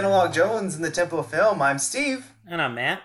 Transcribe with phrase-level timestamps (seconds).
[0.00, 1.60] Analog Jones in the Temple of Film.
[1.60, 2.32] I'm Steve.
[2.48, 3.02] And I'm Matt.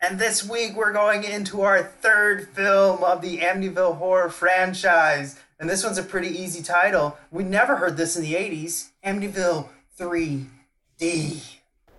[0.00, 5.38] And this week we're going into our third film of the Amityville Horror franchise.
[5.60, 7.16] And this one's a pretty easy title.
[7.30, 11.58] We never heard this in the 80s Amityville 3D.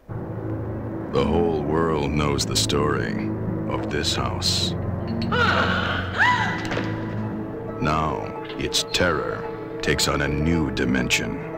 [0.10, 3.30] The whole world knows the story
[3.70, 4.74] of this house.
[7.82, 9.42] Now, its terror
[9.82, 11.53] takes on a new dimension.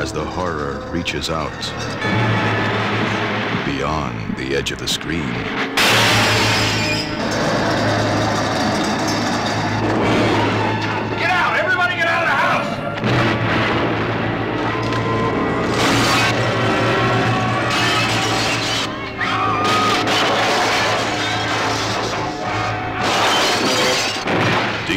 [0.00, 1.52] As the horror reaches out
[3.66, 5.77] beyond the edge of the screen.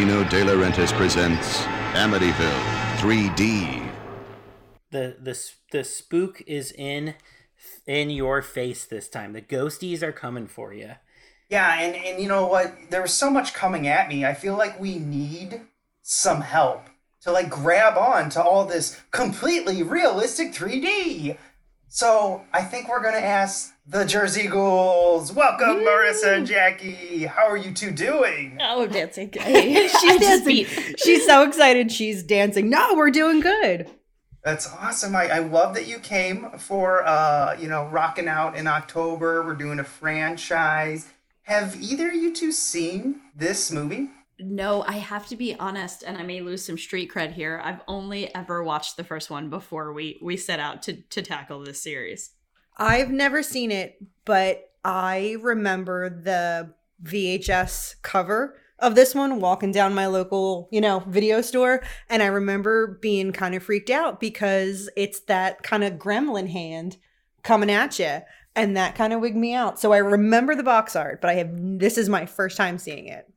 [0.02, 1.60] Dino De Laurentiis presents
[1.94, 2.64] Amityville
[2.98, 3.88] 3D.
[4.90, 5.40] The the
[5.72, 7.14] the spook is in
[7.86, 9.34] in your face this time.
[9.34, 10.94] The ghosties are coming for you.
[11.52, 12.74] Yeah, and, and you know what?
[12.90, 14.26] There was so much coming at me.
[14.26, 15.62] I feel like we need
[16.02, 16.88] some help
[17.22, 21.38] to like grab on to all this completely realistic 3D.
[21.94, 25.34] So I think we're gonna ask the Jersey Ghouls.
[25.34, 27.26] Welcome, Marissa and Jackie.
[27.26, 28.58] How are you two doing?
[28.62, 29.30] Oh, dancing.
[29.34, 30.66] She's dancing.
[30.98, 31.92] She's so excited.
[31.92, 32.70] She's dancing.
[32.70, 33.90] No, we're doing good.
[34.42, 35.18] That's awesome.
[35.18, 39.46] I, I love that you came for uh, you know, rocking out in October.
[39.46, 41.10] We're doing a franchise.
[41.42, 44.08] Have either of you two seen this movie?
[44.44, 47.62] No, I have to be honest, and I may lose some street cred here.
[47.64, 51.64] I've only ever watched the first one before we we set out to to tackle
[51.64, 52.32] this series.
[52.78, 59.94] I've never seen it, but I remember the VHS cover of this one walking down
[59.94, 61.84] my local, you know, video store.
[62.10, 66.98] And I remember being kind of freaked out because it's that kind of gremlin hand
[67.44, 68.20] coming at you.
[68.54, 69.80] And that kind of wigged me out.
[69.80, 73.08] So I remember the box art, but I have this is my first time seeing
[73.08, 73.32] it.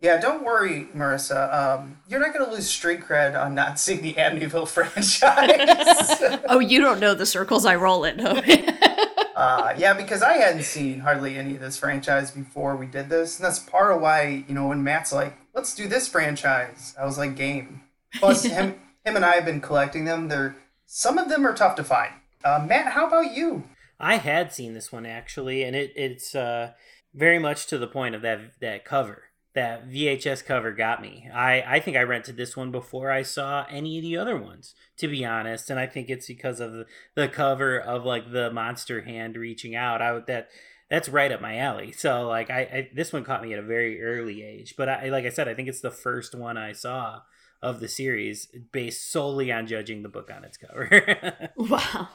[0.00, 1.52] Yeah, don't worry, Marissa.
[1.52, 6.40] Um, you're not going to lose street cred on not seeing the Amityville franchise.
[6.48, 8.18] Oh, you don't know the circles I roll in.
[8.18, 8.30] no?
[9.36, 13.38] uh, yeah, because I hadn't seen hardly any of this franchise before we did this.
[13.38, 17.04] And that's part of why, you know, when Matt's like, let's do this franchise, I
[17.04, 17.82] was like, game.
[18.14, 20.28] Plus, him, him and I have been collecting them.
[20.28, 22.12] They're Some of them are tough to find.
[22.44, 23.64] Uh, Matt, how about you?
[23.98, 26.72] I had seen this one actually, and it it's uh,
[27.14, 29.24] very much to the point of that that cover.
[29.56, 31.28] That VHS cover got me.
[31.34, 34.74] I, I think I rented this one before I saw any of the other ones,
[34.98, 35.70] to be honest.
[35.70, 39.74] And I think it's because of the, the cover of like the monster hand reaching
[39.74, 40.02] out.
[40.02, 40.50] I would that
[40.90, 41.90] that's right up my alley.
[41.90, 44.74] So like I, I this one caught me at a very early age.
[44.76, 47.22] But I like I said, I think it's the first one I saw
[47.62, 51.50] of the series based solely on judging the book on its cover.
[51.56, 52.08] wow.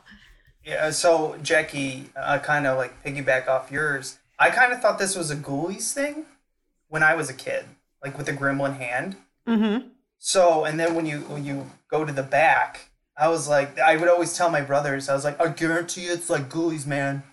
[0.63, 4.19] Yeah, so Jackie, uh, kind of like piggyback off yours.
[4.37, 6.25] I kind of thought this was a Ghoulies thing
[6.91, 7.63] when I was a kid,
[8.03, 9.15] like with the gremlin hand.
[9.47, 9.87] Mm-hmm.
[10.19, 13.95] So, and then when you when you go to the back, I was like, I
[13.95, 17.23] would always tell my brothers, I was like, I guarantee you it's like Ghoulies, man.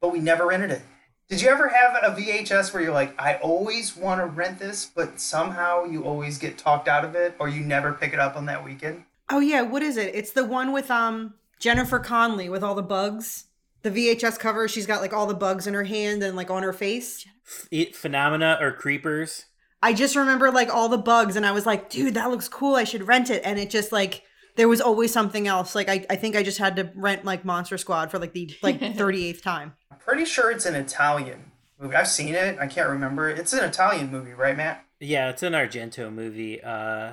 [0.00, 0.82] But we never rented it.
[1.28, 4.86] Did you ever have a VHS where you're like, I always want to rent this,
[4.86, 8.36] but somehow you always get talked out of it, or you never pick it up
[8.36, 9.04] on that weekend?
[9.30, 10.14] Oh yeah, what is it?
[10.14, 13.44] It's the one with um Jennifer Connelly with all the bugs.
[13.84, 16.62] The VHS cover, she's got like all the bugs in her hand and like on
[16.62, 17.26] her face.
[17.70, 19.44] it, phenomena or creepers.
[19.82, 22.74] I just remember like all the bugs and I was like, dude, that looks cool.
[22.74, 23.42] I should rent it.
[23.44, 24.22] And it just like
[24.56, 25.74] there was always something else.
[25.74, 28.50] Like I, I think I just had to rent like Monster Squad for like the
[28.62, 29.74] like 38th time.
[29.90, 31.94] I'm pretty sure it's an Italian movie.
[31.94, 32.58] I've seen it.
[32.58, 33.28] I can't remember.
[33.28, 34.84] It's an Italian movie, right, Matt?
[34.98, 37.12] Yeah, it's an Argento movie uh,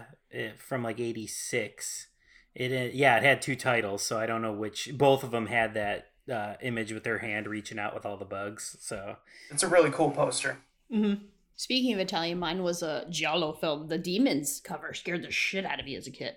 [0.57, 2.07] from like '86.
[2.56, 4.92] It yeah, it had two titles, so I don't know which.
[4.94, 8.26] Both of them had that uh, image with their hand reaching out with all the
[8.26, 8.76] bugs.
[8.80, 9.18] So
[9.50, 10.58] It's a really cool poster.
[10.94, 11.24] Mm-hmm.
[11.56, 13.88] Speaking of Italian, mine was a Giallo film.
[13.88, 16.34] The Demons cover scared the shit out of me as a kid.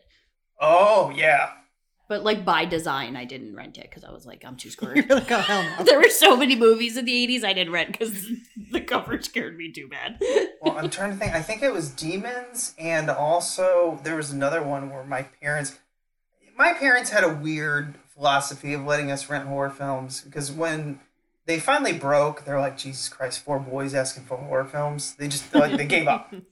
[0.61, 1.51] Oh yeah,
[2.09, 4.73] But like by design, I didn't rent it because I was like, I'm too You're
[4.73, 5.11] screwed.
[5.11, 5.85] like, oh, no.
[5.85, 8.27] there were so many movies in the 80s I didn't rent because
[8.73, 10.19] the cover scared me too bad.
[10.63, 11.33] Well, I'm trying to think.
[11.35, 15.79] I think it was Demons, and also there was another one where my parents,
[16.57, 21.01] my parents had a weird philosophy of letting us rent horror films because when
[21.47, 25.15] they finally broke, they're like, Jesus Christ, four boys asking for horror films.
[25.15, 26.35] They just like they gave up.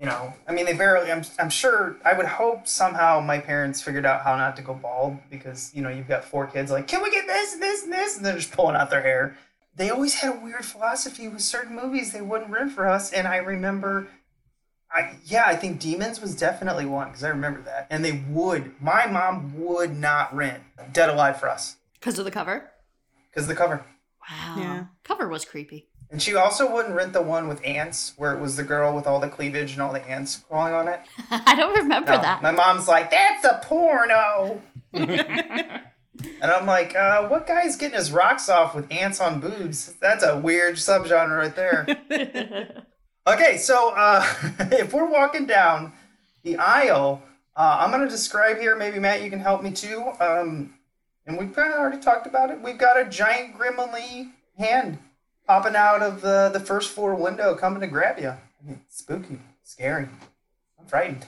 [0.00, 1.12] You know, I mean, they barely.
[1.12, 1.96] I'm, I'm sure.
[2.04, 5.82] I would hope somehow my parents figured out how not to go bald because you
[5.82, 6.72] know you've got four kids.
[6.72, 8.16] Like, can we get this, this, and this?
[8.16, 9.38] And they're just pulling out their hair.
[9.76, 13.28] They always had a weird philosophy with certain movies they wouldn't rent for us, and
[13.28, 14.08] I remember.
[14.94, 18.80] I yeah, I think Demons was definitely one because I remember that, and they would.
[18.80, 20.62] My mom would not rent
[20.92, 22.70] Dead Alive for us Because of the cover?
[23.30, 23.84] because the cover.
[24.30, 24.54] Wow.
[24.56, 24.84] Yeah.
[25.02, 25.88] Cover was creepy.
[26.10, 29.06] And she also wouldn't rent the one with ants, where it was the girl with
[29.08, 31.00] all the cleavage and all the ants crawling on it.
[31.30, 32.40] I don't remember No, that.
[32.42, 34.62] My mom's like, that's a porno.
[34.92, 35.82] and
[36.44, 39.94] I'm like, uh, what guy's getting his rocks off with ants on boobs?
[40.00, 42.84] That's a weird subgenre right there.
[43.26, 44.24] okay, so uh,
[44.72, 45.92] if we're walking down
[46.42, 47.22] the aisle,
[47.56, 48.76] uh, I'm going to describe here.
[48.76, 50.12] Maybe Matt, you can help me too.
[50.20, 50.74] Um,
[51.26, 52.60] and we've kind of already talked about it.
[52.60, 54.98] We've got a giant Grimly hand
[55.46, 58.30] popping out of the, the first floor window, coming to grab you.
[58.30, 60.08] I mean, spooky, scary.
[60.78, 61.26] I'm frightened.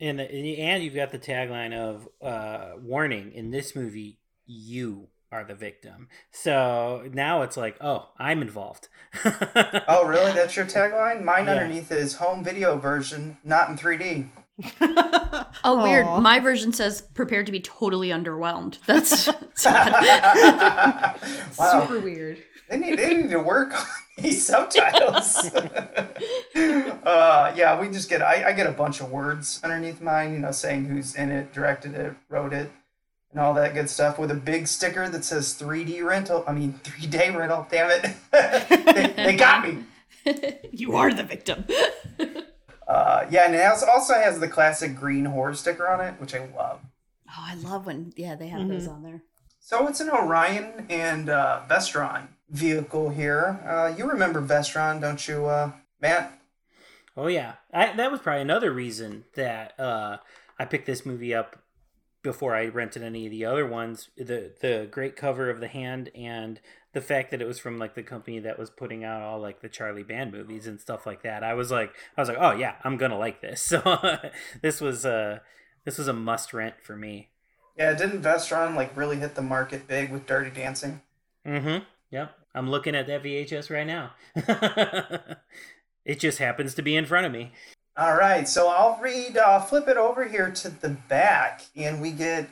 [0.00, 5.54] And and you've got the tagline of uh, warning in this movie you are the
[5.54, 6.08] victim.
[6.30, 8.88] So now it's like, oh, I'm involved.
[9.88, 10.32] Oh, really?
[10.32, 11.24] That's your tagline?
[11.24, 11.52] Mine Yeah.
[11.52, 14.28] underneath is home video version, not in 3D.
[15.64, 16.04] Oh, weird.
[16.06, 16.20] Aw.
[16.20, 18.78] My version says prepared to be totally underwhelmed.
[18.86, 19.92] That's sad.
[21.58, 21.86] Wow.
[21.86, 22.38] Super weird.
[22.68, 23.86] They need, they need to work on
[24.18, 25.50] these subtitles.
[26.54, 30.38] uh, yeah, we just get, I, I get a bunch of words underneath mine, you
[30.38, 32.70] know, saying who's in it, directed it, wrote it,
[33.32, 36.44] and all that good stuff with a big sticker that says 3D rental.
[36.46, 38.14] I mean, 3 day rental, damn it.
[38.30, 39.84] they, they got me.
[40.70, 41.64] you are the victim.
[42.88, 46.34] Uh, yeah, and it also- also has the classic green horror sticker on it, which
[46.34, 46.80] I love.
[47.30, 49.22] Oh, I love when yeah they have those on there.
[49.60, 53.60] So it's an Orion and uh, Vestron vehicle here.
[53.66, 56.38] Uh, you remember Vestron, don't you, uh, Matt?
[57.16, 60.18] Oh yeah, I, that was probably another reason that uh,
[60.58, 61.61] I picked this movie up
[62.22, 64.10] before I rented any of the other ones.
[64.16, 66.60] The the great cover of the hand and
[66.92, 69.60] the fact that it was from like the company that was putting out all like
[69.60, 71.42] the Charlie Band movies and stuff like that.
[71.42, 73.60] I was like, I was like, oh yeah, I'm gonna like this.
[73.72, 74.18] So
[74.60, 75.38] this was uh
[75.84, 77.30] this was a must rent for me.
[77.76, 81.00] Yeah, didn't Vestron like really hit the market big with Dirty Dancing?
[81.46, 81.84] Mm-hmm.
[82.10, 82.34] Yep.
[82.54, 84.12] I'm looking at that VHS right now.
[86.04, 87.52] it just happens to be in front of me.
[87.96, 92.10] All right, so I'll read, uh, flip it over here to the back, and we
[92.10, 92.48] get,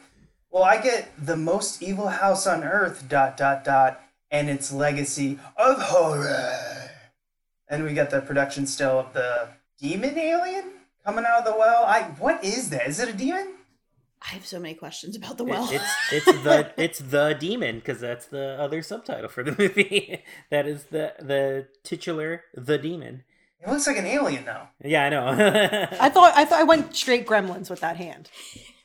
[0.50, 5.38] well, I get the most evil house on earth, dot, dot, dot, and its legacy
[5.56, 6.90] of horror.
[7.68, 9.48] And we got the production still of the
[9.78, 10.72] demon alien
[11.06, 11.84] coming out of the well.
[11.84, 12.86] I, what is that?
[12.86, 13.54] Is it a demon?
[14.22, 15.68] I have so many questions about the It- well.
[15.70, 20.22] it's it's the it's the demon because that's the other subtitle for the movie.
[20.50, 23.24] that is the the titular the demon.
[23.62, 24.62] It looks like an alien, though.
[24.82, 25.26] Yeah, I know.
[26.00, 28.30] I thought I thought I went straight Gremlins with that hand.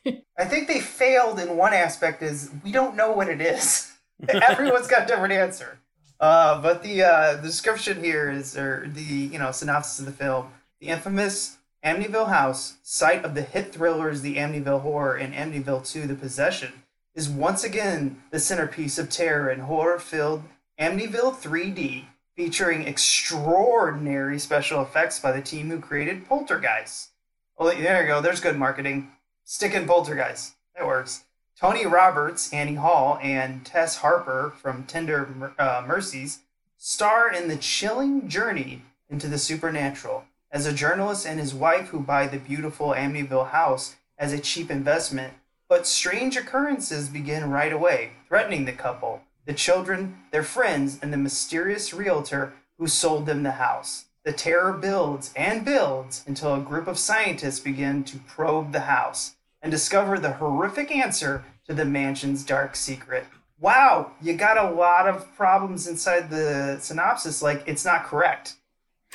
[0.38, 3.94] I think they failed in one aspect is we don't know what it is.
[4.30, 5.80] Everyone's got a different answer.
[6.20, 10.12] Uh, but the uh, the description here is, or the you know synopsis of the
[10.12, 15.88] film, the infamous Amityville house, site of the hit thrillers The Amityville Horror and Amityville
[15.88, 16.72] 2: The Possession,
[17.14, 20.44] is once again the centerpiece of terror and horror-filled
[20.80, 22.06] Amityville 3D,
[22.36, 27.12] featuring extraordinary special effects by the team who created Poltergeist.
[27.58, 28.22] Well, there you go.
[28.22, 29.12] There's good marketing.
[29.46, 30.56] Stick in Poltergeist.
[30.76, 31.24] That works.
[31.58, 36.40] Tony Roberts, Annie Hall, and Tess Harper from Tender uh, Mercies
[36.78, 40.26] star in the chilling journey into the supernatural.
[40.52, 44.70] As a journalist and his wife who buy the beautiful Amityville house as a cheap
[44.70, 45.34] investment,
[45.68, 51.18] but strange occurrences begin right away, threatening the couple, the children, their friends, and the
[51.18, 54.06] mysterious realtor who sold them the house.
[54.24, 59.36] The terror builds and builds until a group of scientists begin to probe the house
[59.62, 63.26] and discover the horrific answer to the mansion's dark secret.
[63.60, 68.56] Wow, you got a lot of problems inside the synopsis, like it's not correct.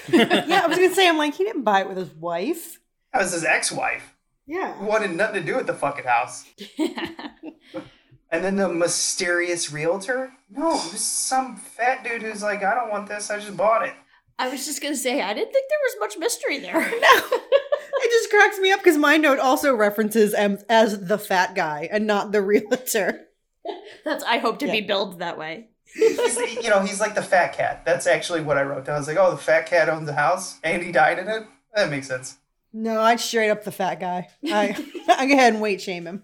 [0.09, 2.81] yeah, I was gonna say I'm like he didn't buy it with his wife.
[3.13, 4.15] That was his ex wife.
[4.47, 4.73] Yeah.
[4.75, 6.45] Who wanted nothing to do with the fucking house.
[8.33, 10.33] And then the mysterious realtor?
[10.51, 13.85] No, it was some fat dude who's like, I don't want this, I just bought
[13.85, 13.95] it.
[14.39, 16.81] I was just gonna say I didn't think there was much mystery there.
[17.01, 18.07] No.
[18.07, 21.89] it just cracks me up because my note also references him as the fat guy
[21.93, 23.27] and not the realtor.
[24.05, 25.69] That's I hope to be billed that way.
[25.93, 27.83] He's, you know, he's like the fat cat.
[27.85, 28.95] That's actually what I wrote down.
[28.95, 31.43] I was like, oh, the fat cat owns a house and he died in it.
[31.75, 32.39] That makes sense.
[32.73, 34.29] No, I'd straight up the fat guy.
[34.47, 34.75] I
[35.09, 36.23] I go ahead and weight shame him.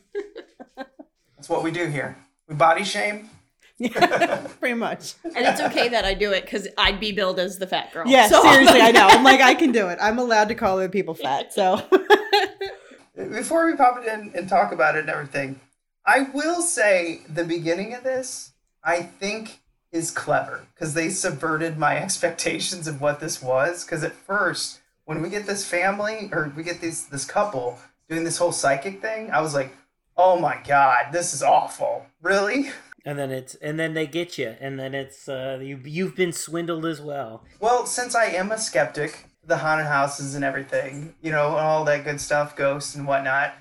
[1.47, 2.17] That's what we do here.
[2.49, 3.31] We body shame.
[3.79, 5.15] Pretty much.
[5.23, 8.03] And it's okay that I do it because I'd be billed as the fat girl.
[8.05, 9.07] Yeah, So- seriously, I know.
[9.07, 9.97] I'm like, I can do it.
[10.03, 11.53] I'm allowed to call other people fat.
[11.55, 11.81] So
[13.15, 15.61] Before we pop it in and talk about it and everything,
[16.05, 18.51] I will say the beginning of this,
[18.83, 19.61] I think,
[19.93, 23.85] is clever because they subverted my expectations of what this was.
[23.85, 28.25] Because at first, when we get this family or we get these this couple doing
[28.25, 29.73] this whole psychic thing, I was like,
[30.17, 32.07] oh my god, this is awful.
[32.23, 32.71] Really?
[33.05, 36.33] And then it's and then they get you, and then it's uh, you you've been
[36.33, 37.45] swindled as well.
[37.61, 41.85] Well, since I am a skeptic, the haunted houses and everything, you know, and all
[41.85, 43.55] that good stuff, ghosts and whatnot,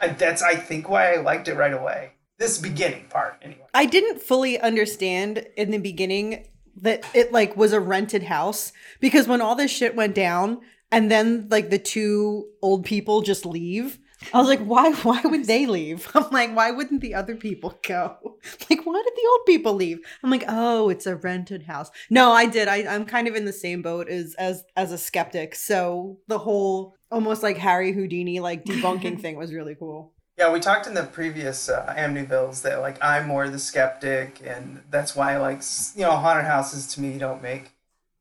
[0.00, 2.12] I, that's I think why I liked it right away.
[2.38, 3.66] This beginning part, anyway.
[3.74, 9.28] I didn't fully understand in the beginning that it like was a rented house because
[9.28, 13.98] when all this shit went down and then like the two old people just leave.
[14.32, 16.08] I was like, why why would they leave?
[16.14, 18.16] I'm like, why wouldn't the other people go?
[18.68, 20.00] Like, why did the old people leave?
[20.22, 21.90] I'm like, oh, it's a rented house.
[22.10, 22.66] No, I did.
[22.66, 25.54] I, I'm kind of in the same boat as as as a skeptic.
[25.54, 30.12] So the whole almost like Harry Houdini like debunking thing was really cool.
[30.38, 34.82] Yeah, we talked in the previous uh, Amityvilles that like I'm more the skeptic, and
[34.90, 35.62] that's why like
[35.94, 37.72] you know haunted houses to me don't make.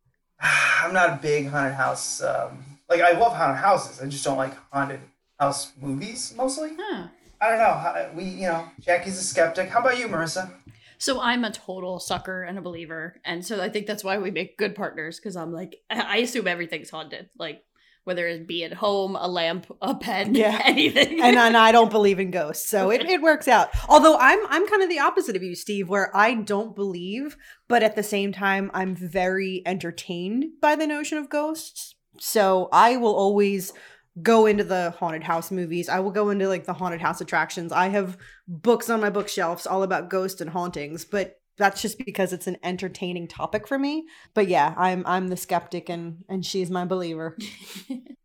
[0.39, 2.22] I'm not a big haunted house.
[2.22, 5.00] Um, like I love haunted houses, I just don't like haunted
[5.41, 6.69] house movies mostly.
[6.79, 7.07] Huh.
[7.41, 7.74] I don't know.
[7.74, 9.69] how- We you know Jackie's a skeptic.
[9.69, 10.51] How about you, Marissa?
[11.00, 14.29] So I'm a total sucker and a believer, and so I think that's why we
[14.29, 15.19] make good partners.
[15.19, 17.63] Because I'm like, I assume everything's haunted, like
[18.03, 20.60] whether it be at home, a lamp, a pen, Yeah.
[20.63, 21.21] anything.
[21.21, 23.69] and, and I don't believe in ghosts, so it, it works out.
[23.89, 27.36] Although I'm I'm kind of the opposite of you, Steve, where I don't believe,
[27.67, 31.95] but at the same time I'm very entertained by the notion of ghosts.
[32.19, 33.74] So I will always
[34.22, 35.89] go into the haunted house movies.
[35.89, 37.72] I will go into like the haunted house attractions.
[37.72, 42.34] I have books on my bookshelves all about ghosts and hauntings, but that's just because
[42.34, 44.06] it's an entertaining topic for me.
[44.34, 47.38] But yeah, I'm I'm the skeptic and and she's my believer.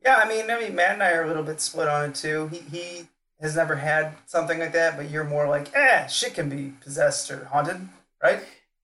[0.06, 2.14] Yeah, I mean, I mean, Matt and I are a little bit split on it
[2.14, 2.46] too.
[2.46, 3.08] He he
[3.40, 7.28] has never had something like that, but you're more like, eh, shit can be possessed
[7.28, 7.88] or haunted,
[8.22, 8.38] right?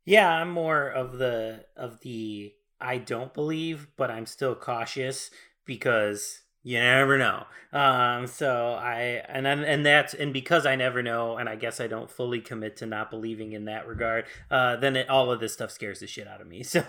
[0.05, 5.31] Yeah, I'm more of the of the I don't believe, but I'm still cautious
[5.65, 7.45] because you never know.
[7.73, 11.81] Um, so I and then and that's and because I never know, and I guess
[11.81, 14.27] I don't fully commit to not believing in that regard.
[14.51, 16.63] Uh, then it, all of this stuff scares the shit out of me.
[16.73, 16.83] So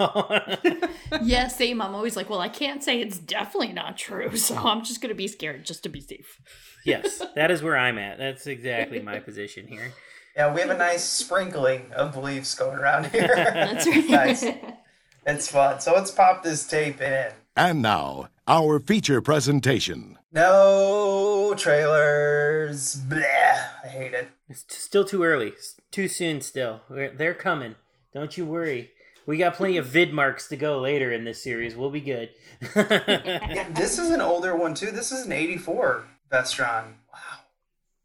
[1.21, 1.81] yeah, same.
[1.81, 5.15] I'm always like, well, I can't say it's definitely not true, so I'm just gonna
[5.15, 6.39] be scared just to be safe.
[6.85, 8.17] yes, that is where I'm at.
[8.17, 9.93] That's exactly my position here.
[10.35, 13.31] Yeah, we have a nice sprinkling of beliefs going around here.
[13.35, 14.09] That's right.
[14.09, 14.45] nice.
[15.25, 15.79] It's fun.
[15.79, 17.31] So let's pop this tape in.
[17.55, 20.17] And now, our feature presentation.
[20.31, 22.95] No trailers.
[22.95, 23.67] Bleh.
[23.83, 24.29] I hate it.
[24.49, 25.49] It's t- still too early.
[25.49, 26.41] It's too soon.
[26.41, 27.75] Still, We're, they're coming.
[28.11, 28.89] Don't you worry.
[29.27, 31.75] We got plenty of Vidmarks to go later in this series.
[31.75, 32.29] We'll be good.
[32.75, 34.91] Yeah, this is an older one too.
[34.91, 36.85] This is an '84 Vestron.
[37.13, 37.19] Wow.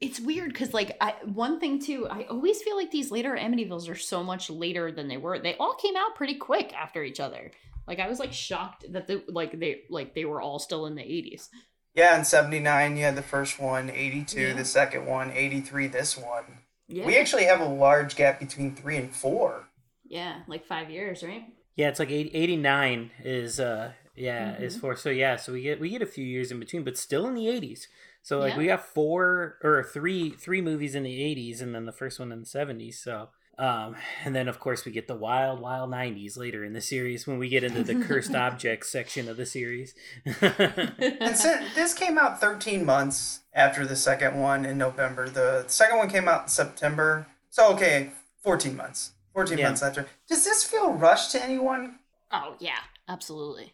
[0.01, 3.89] It's weird because, like, I, one thing too, I always feel like these later Amityvilles
[3.89, 5.39] are so much later than they were.
[5.39, 7.51] They all came out pretty quick after each other.
[7.89, 10.95] Like, I was like shocked that they like they like they were all still in
[10.95, 11.49] the eighties.
[11.95, 14.53] Yeah, in '79 you had the first one, '82 Yeah.
[14.53, 16.59] the second one, '83 this one.
[16.87, 19.69] Yeah, We actually have a large gap between three and four.
[20.05, 21.45] yeah, like five years, right?
[21.77, 24.81] yeah, it's like 80, 89 is uh yeah is Mhm.
[24.81, 27.27] for so yeah so we get we get a few years in between, but still
[27.27, 27.87] in the 80s.
[28.23, 28.59] So like Yeah.
[28.59, 32.33] we got four or three three movies in the 80s, and then the first one
[32.33, 33.01] in the 70s.
[33.03, 33.31] So.
[33.59, 37.27] Um, and then of course we get the wild, wild '90s later in the series
[37.27, 39.95] when we get into the cursed objects section of the series.
[40.25, 45.29] And so, this came out 13 months after the second one in November.
[45.29, 47.27] The second one came out in September.
[47.51, 48.13] So okay,
[48.43, 49.13] 14 months.
[49.35, 49.67] 14 Yeah.
[49.67, 50.07] months after.
[50.29, 51.99] Does this feel rushed to anyone?
[52.31, 53.73] Oh yeah, absolutely.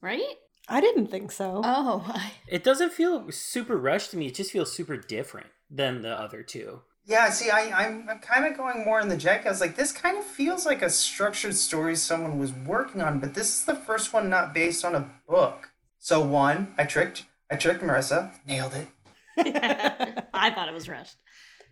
[0.00, 0.36] Right?
[0.68, 1.60] I didn't think so.
[1.64, 4.28] Oh, I, It doesn't feel super rushed to me.
[4.28, 6.80] It just feels super different than the other two.
[7.04, 9.44] Yeah, see, I, I'm, I'm kind of going more in the Jack.
[9.44, 13.18] I was like, this kind of feels like a structured story someone was working on,
[13.18, 15.70] but this is the first one not based on a book.
[15.98, 18.88] So one, I tricked, I tricked Marissa, nailed it.
[20.32, 21.16] I thought it was rushed.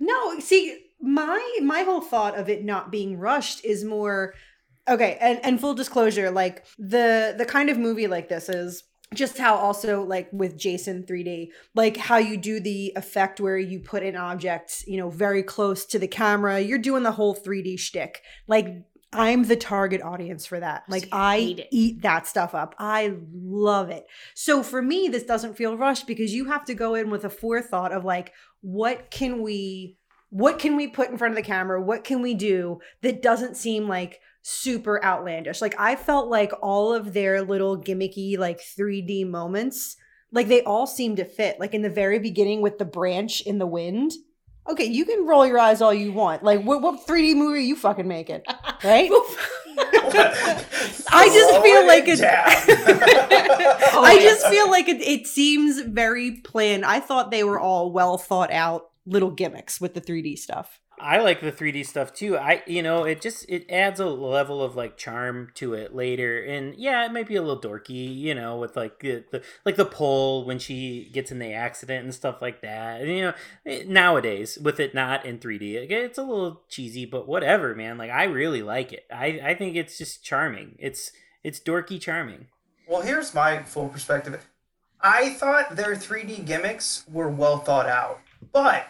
[0.01, 4.35] No, see, my my whole thought of it not being rushed is more
[4.89, 8.83] Okay, and and full disclosure, like the the kind of movie like this is
[9.15, 13.81] just how also like with Jason 3D, like how you do the effect where you
[13.81, 16.61] put an object, you know, very close to the camera.
[16.61, 18.23] You're doing the whole 3D shtick.
[18.47, 20.85] Like I'm the target audience for that.
[20.89, 22.77] Like I eat that stuff up.
[22.79, 24.07] I love it.
[24.35, 27.31] So for me, this doesn't feel rushed because you have to go in with a
[27.31, 29.97] forethought of like, what can we
[30.33, 31.83] what can we put in front of the camera?
[31.83, 35.61] What can we do that doesn't seem like super outlandish?
[35.61, 39.97] Like I felt like all of their little gimmicky like 3D moments,
[40.33, 41.59] like they all seem to fit.
[41.61, 44.13] Like in the very beginning with the branch in the wind.
[44.69, 46.43] Okay, you can roll your eyes all you want.
[46.43, 48.43] Like what what 3D movie are you fucking making?
[48.83, 49.11] Right?
[51.13, 52.21] I just feel like it.
[53.93, 56.87] I just feel like it, it seems very planned.
[56.87, 60.81] I thought they were all well thought out little gimmicks with the 3D stuff.
[61.03, 62.37] I like the 3D stuff too.
[62.37, 66.43] I you know, it just it adds a level of like charm to it later.
[66.43, 69.77] And yeah, it might be a little dorky, you know, with like the, the like
[69.77, 73.01] the pole when she gets in the accident and stuff like that.
[73.01, 73.33] And, you know,
[73.65, 77.97] it, nowadays with it not in 3D, it's a little cheesy, but whatever, man.
[77.97, 79.07] Like I really like it.
[79.11, 80.77] I I think it's just charming.
[80.79, 82.49] It's it's dorky charming.
[82.87, 84.47] Well, here's my full perspective.
[85.01, 88.21] I thought their 3D gimmicks were well thought out,
[88.53, 88.87] but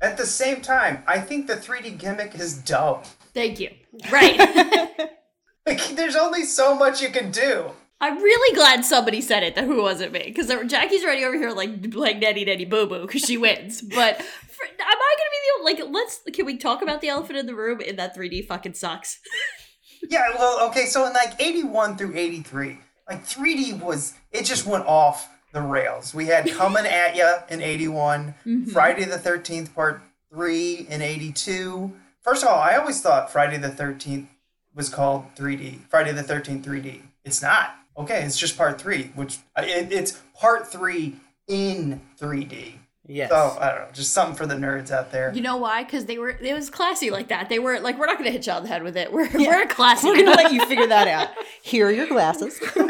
[0.00, 3.02] at the same time, I think the 3D gimmick is dumb.
[3.32, 3.70] Thank you.
[4.10, 4.38] Right.
[5.66, 7.70] like, there's only so much you can do.
[8.00, 9.54] I'm really glad somebody said it.
[9.54, 13.02] That who wasn't me because Jackie's already over here like like Nettie Nettie Boo Boo
[13.02, 13.80] because she wins.
[13.80, 15.94] But for, am I gonna be the like?
[15.94, 17.80] Let's can we talk about the elephant in the room?
[17.80, 19.20] In that 3D fucking sucks.
[20.10, 20.24] yeah.
[20.36, 20.84] Well, okay.
[20.84, 22.78] So in like 81 through 83,
[23.08, 26.12] like 3D was it just went off the rails.
[26.12, 28.64] We had Coming at Ya in 81, Mm-hmm.
[28.70, 31.92] Friday the 13th Part 3 in 82.
[32.20, 34.26] First of all, I always thought Friday the 13th
[34.74, 35.78] was called 3D.
[35.88, 37.00] Friday the 13th 3D.
[37.24, 37.76] It's not.
[37.96, 41.14] Okay, it's just Part 3, which it, it's Part 3
[41.46, 42.72] in 3D.
[43.06, 43.28] Yes.
[43.28, 45.30] So, I don't know, just something for the nerds out there.
[45.34, 45.84] You know why?
[45.84, 47.50] Because they were it was classy like that.
[47.50, 49.12] They were like, we're not gonna hit you on the head with it.
[49.12, 50.08] We're we're classy.
[50.08, 51.28] We're gonna let you figure that out.
[51.62, 52.58] Here are your glasses.
[52.76, 52.88] and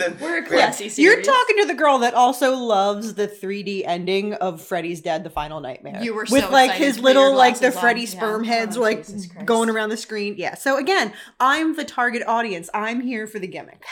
[0.00, 0.98] then we're a classy series.
[0.98, 5.30] You're talking to the girl that also loves the 3D ending of Freddy's Dead: The
[5.30, 6.02] Final Nightmare.
[6.02, 7.82] You were with so like his to put your little like the glasses on.
[7.82, 8.06] Freddy Yeah.
[8.06, 9.06] sperm oh, heads Oh, like
[9.44, 10.34] going around the screen.
[10.36, 10.56] Yeah.
[10.56, 12.68] So again, I'm the target audience.
[12.74, 13.84] I'm here for the gimmick.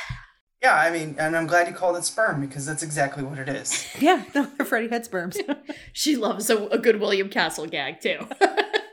[0.64, 3.50] Yeah, I mean, and I'm glad you called it sperm because that's exactly what it
[3.50, 3.86] is.
[4.00, 4.22] Yeah,
[4.64, 5.36] Freddy had sperms.
[5.92, 8.16] she loves a, a good William Castle gag too.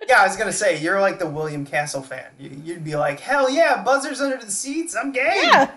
[0.08, 2.26] Yeah, I was gonna say you're like the William Castle fan.
[2.38, 4.98] You, you'd be like, hell yeah, buzzers under the seats.
[5.02, 5.32] I'm gay.
[5.44, 5.72] Yeah.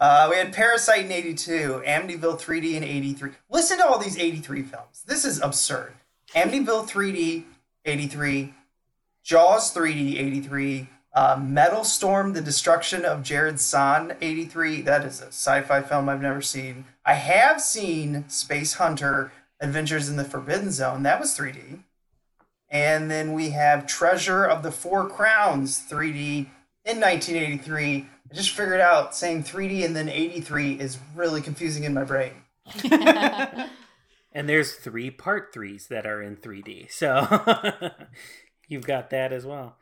[0.00, 3.32] uh, we had Parasite in '82, Amityville 3D in '83.
[3.50, 5.02] Listen to all these '83 films.
[5.04, 5.94] This is absurd.
[6.36, 7.42] Amityville 3D
[7.84, 8.54] '83,
[9.24, 14.82] Jaws 3D '83, uh, Metal Storm: The Destruction of Jared-Syn '83.
[14.82, 16.84] That is a sci-fi film I've never seen.
[17.04, 21.02] I have seen Space Hunter: Adventures in the Forbidden Zone.
[21.02, 21.80] That was 3D.
[22.68, 26.48] And then we have Treasure of the Four Crowns 3D
[26.84, 28.08] in 1983.
[28.30, 32.32] I just figured out saying 3D and then 83 is really confusing in my brain.
[34.34, 36.90] And there's three part threes that are in 3D.
[36.90, 37.90] So
[38.68, 39.76] you've got that as well.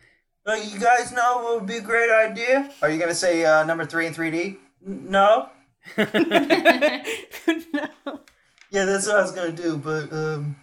[0.46, 2.70] You guys know what would be a great idea?
[2.82, 4.56] Are you going to say uh, number three in 3D?
[4.86, 5.48] N- no?
[8.72, 10.56] Yeah, that's what I was going to do, but um,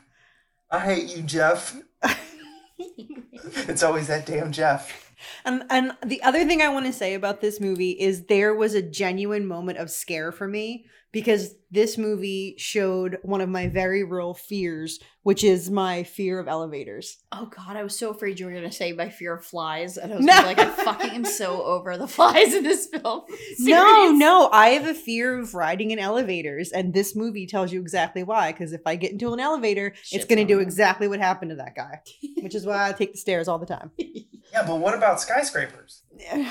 [0.71, 1.77] I hate you, Jeff.
[2.77, 5.13] it's always that damn Jeff.
[5.45, 8.73] And and the other thing I want to say about this movie is there was
[8.73, 14.03] a genuine moment of scare for me because this movie showed one of my very
[14.03, 17.17] real fears, which is my fear of elevators.
[17.31, 20.11] Oh god, I was so afraid you were gonna say my fear of flies, and
[20.11, 20.33] I was No.
[20.33, 23.21] like, I fucking am so over the flies in this film.
[23.59, 24.19] No, Serious.
[24.19, 28.23] no, I have a fear of riding in elevators, and this movie tells you exactly
[28.23, 28.51] why.
[28.51, 31.55] Because if I get into an elevator, it's going to do exactly what happened to
[31.57, 31.99] that guy,
[32.41, 33.91] which is why I take the stairs all the time.
[33.97, 36.03] Yeah, but what about skyscrapers?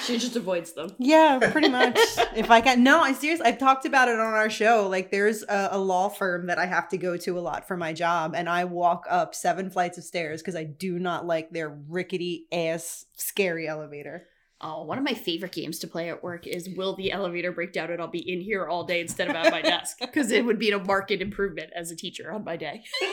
[0.05, 0.91] She just avoids them.
[0.99, 1.99] Yeah, pretty much.
[2.37, 4.87] if I can, no, I seriously, I've talked about it on our show.
[4.89, 7.77] Like, there's a, a law firm that I have to go to a lot for
[7.77, 11.51] my job, and I walk up seven flights of stairs because I do not like
[11.51, 14.27] their rickety ass scary elevator.
[14.61, 17.73] Oh, one of my favorite games to play at work is Will the elevator break
[17.73, 19.99] down and I'll be in here all day instead of at my desk?
[20.01, 22.83] Because it would be a marked improvement as a teacher on my day.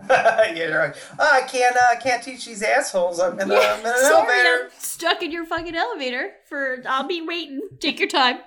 [0.08, 0.96] yeah, right.
[1.18, 3.20] Oh, I can't, uh, can't teach these assholes.
[3.20, 4.64] I'm in, a, I'm in an Sorry, elevator.
[4.64, 7.60] I'm stuck in your fucking elevator for I'll be waiting.
[7.80, 8.38] Take your time.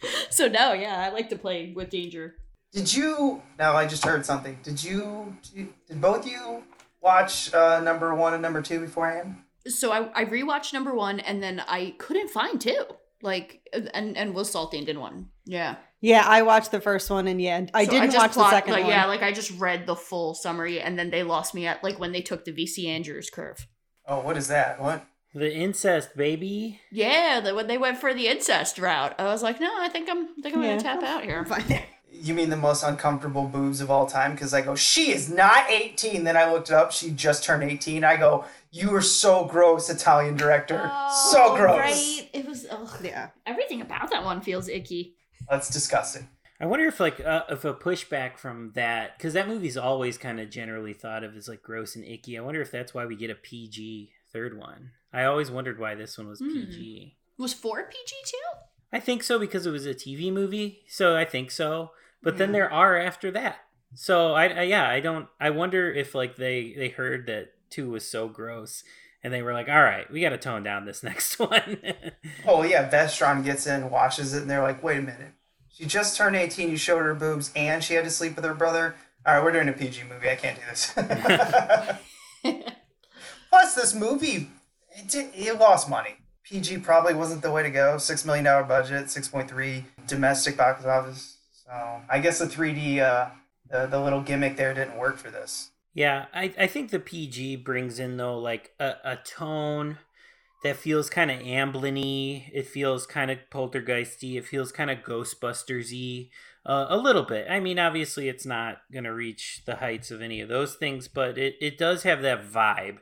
[0.30, 2.34] so no, yeah, I like to play with danger.
[2.72, 3.42] Did you?
[3.58, 4.58] Now I just heard something.
[4.62, 5.36] Did you?
[5.54, 6.62] Did both you
[7.00, 9.36] watch uh, number one and number two beforehand?
[9.66, 12.84] So I, I rewatched number one and then I couldn't find two.
[13.20, 15.30] Like and and was salty and didn't one.
[15.44, 15.76] Yeah.
[16.00, 18.74] Yeah, I watched the first one and yeah, I So didn't just watch the second
[18.74, 18.92] like, one.
[18.92, 21.98] Yeah, like I just read the full summary and then they lost me at like
[21.98, 23.66] when they took the VC Andrews curve.
[24.06, 24.80] Oh, what is that?
[24.80, 25.04] What?
[25.38, 26.80] The incest baby.
[26.90, 30.08] Yeah, the, when they went for the incest route, I was like, no, I think
[30.10, 30.68] I'm I think I'm Yeah.
[30.76, 31.38] gonna tap out here.
[31.38, 31.82] I'm fine.
[32.10, 34.32] You mean the most uncomfortable boobs of all time?
[34.32, 36.24] Because I go, she is not 18.
[36.24, 36.90] Then I looked it up.
[36.90, 38.02] She just turned 18.
[38.02, 40.90] I go, you are so gross, Italian director.
[41.32, 41.78] so Oh, gross.
[41.78, 42.30] Right?
[42.32, 42.66] It was.
[42.68, 42.88] Ugh.
[43.04, 43.28] Yeah.
[43.46, 45.14] Everything about that one feels icky.
[45.48, 46.28] That's disgusting.
[46.60, 50.40] I wonder if like uh, if a pushback from that because that movie's always kind
[50.40, 52.36] of generally thought of as like gross and icky.
[52.36, 54.90] I wonder if that's why we get a PG third one.
[55.12, 56.52] I always wondered why this one was Hmm.
[56.52, 57.16] PG.
[57.38, 58.58] Was four PG too?
[58.92, 61.90] I think so because it was a TV movie, so I think so.
[62.22, 63.56] But then there are after that.
[63.94, 65.28] So I, I yeah, I don't.
[65.40, 68.82] I wonder if like they they heard that two was so gross
[69.22, 71.78] and they were like, all right, we got to tone down this next one.
[72.46, 72.88] Oh, yeah.
[72.88, 75.32] Vestron gets in, washes it, and they're like, wait a minute.
[75.68, 76.70] She just turned 18.
[76.70, 78.94] You showed her boobs, and she had to sleep with her brother.
[79.26, 80.30] All right, we're doing a PG movie.
[80.30, 80.94] I can't do this.
[83.50, 84.50] Plus, this movie,
[84.90, 86.16] it, did, it lost money.
[86.44, 87.96] PG probably wasn't the way to go.
[87.96, 91.36] $6 million budget, 6.3 domestic box office.
[91.52, 93.30] So I guess the 3D, uh,
[93.70, 95.70] the, the little gimmick there didn't work for this.
[95.92, 99.98] Yeah, I, I think the PG brings in though like a, a tone
[100.62, 102.50] that feels kind of Amblin-y.
[102.52, 104.36] It feels kind of poltergeisty.
[104.36, 106.30] It feels kind of Ghostbusters-y
[106.64, 107.46] uh, a little bit.
[107.50, 111.36] I mean, obviously, it's not gonna reach the heights of any of those things, but
[111.36, 112.98] it, it does have that vibe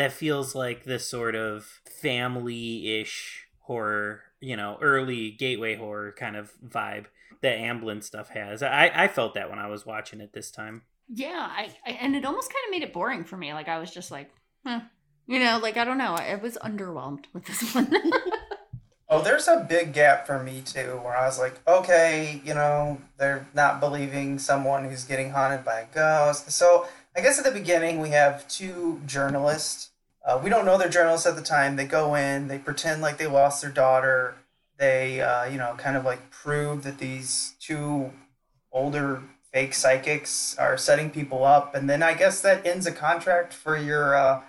[0.00, 6.50] that feels like this sort of family-ish horror, you know, early gateway horror kind of
[6.66, 7.04] vibe
[7.42, 8.62] that Amblin stuff has.
[8.62, 10.82] I, I felt that when I was watching it this time.
[11.12, 13.52] Yeah, I, I and it almost kind of made it boring for me.
[13.52, 14.30] Like I was just like,
[14.64, 14.80] huh.
[15.26, 16.14] you know, like I don't know.
[16.14, 17.92] I was underwhelmed with this one.
[19.12, 23.00] Oh, there's a big gap for me too, where I was like, okay, you know,
[23.18, 26.52] they're not believing someone who's getting haunted by a ghost.
[26.52, 26.86] So
[27.16, 29.89] I guess at the beginning we have two journalists.
[30.24, 31.76] Uh, we don't know they're journalists at the time.
[31.76, 34.34] They go in, they pretend like they lost their daughter.
[34.78, 38.12] They, uh, you know, kind of like prove that these two
[38.72, 43.52] older fake psychics are setting people up, and then I guess that ends a contract
[43.52, 44.42] for your uh,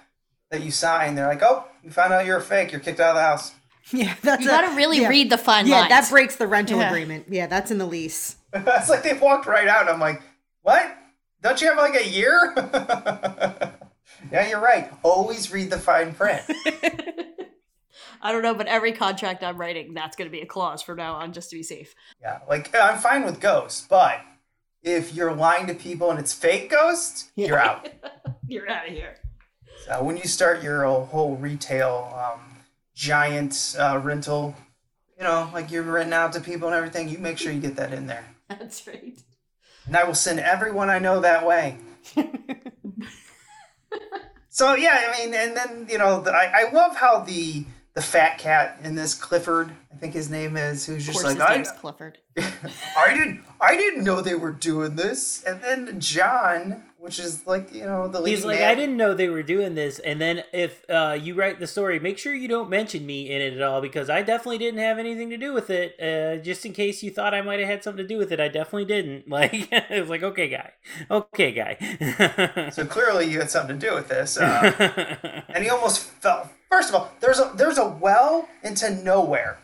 [0.51, 1.15] that you sign.
[1.15, 2.71] They're like, oh, we found out you're a fake.
[2.71, 3.53] You're kicked out of the house.
[3.93, 5.09] Yeah, that's you gotta really yeah.
[5.09, 5.89] read the fine Yeah, lines.
[5.89, 6.87] that breaks the rental Yeah.
[6.89, 7.25] agreement.
[7.27, 8.37] Yeah, that's in the lease.
[8.53, 9.89] it's like they've walked right out.
[9.89, 10.21] I'm like,
[10.61, 10.95] what?
[11.41, 12.53] Don't you have like a year?
[14.31, 14.91] yeah, you're right.
[15.03, 16.43] Always read the fine print.
[18.23, 21.15] I don't know, but every contract I'm writing, that's gonna be a clause from now
[21.15, 21.95] on, just to be safe.
[22.21, 24.21] Yeah, like I'm fine with ghosts, but
[24.83, 27.89] if you're lying to people and it's fake ghosts, you're out.
[28.47, 29.15] You're out of here.
[29.85, 32.57] So when you start your uh, whole retail um,
[32.93, 34.55] giant uh, rental,
[35.17, 37.77] you know, like you're renting out to people and everything, you make sure you get
[37.77, 38.25] that in there.
[38.49, 39.17] That's right.
[39.85, 41.77] And I will send everyone I know that way.
[44.49, 48.01] So yeah, I mean, and then you know, the, I, I love how the the
[48.01, 51.55] fat cat in this Clifford, I think his name is, who's just like, his I,
[51.55, 52.19] name's Clifford.
[52.37, 55.43] I didn't, I didn't know they were doing this.
[55.43, 58.69] And then John, which is like, you know, the He's like, man.
[58.69, 59.97] I didn't know they were doing this.
[59.97, 63.41] And then if uh, you write the story, make sure you don't mention me in
[63.41, 65.99] it at all because I definitely didn't have anything to do with it.
[65.99, 68.39] Uh, just in case you thought I might have had something to do with it,
[68.39, 69.25] I definitely didn't.
[69.31, 70.71] Like, it was like, okay, guy,
[71.09, 72.69] okay, guy.
[72.69, 74.37] So clearly, you had something to do with this.
[74.37, 76.51] Uh, and he almost fell.
[76.69, 79.57] First of all, there's a there's a well into nowhere,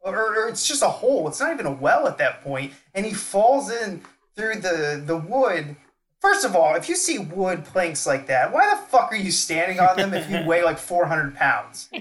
[0.00, 1.28] or, or it's just a hole.
[1.28, 4.02] It's not even a well at that point, and he falls in
[4.34, 5.76] through the the wood.
[6.20, 9.30] First of all, if you see wood planks like that, why the fuck are you
[9.30, 11.88] standing on them if you weigh like 400 pounds?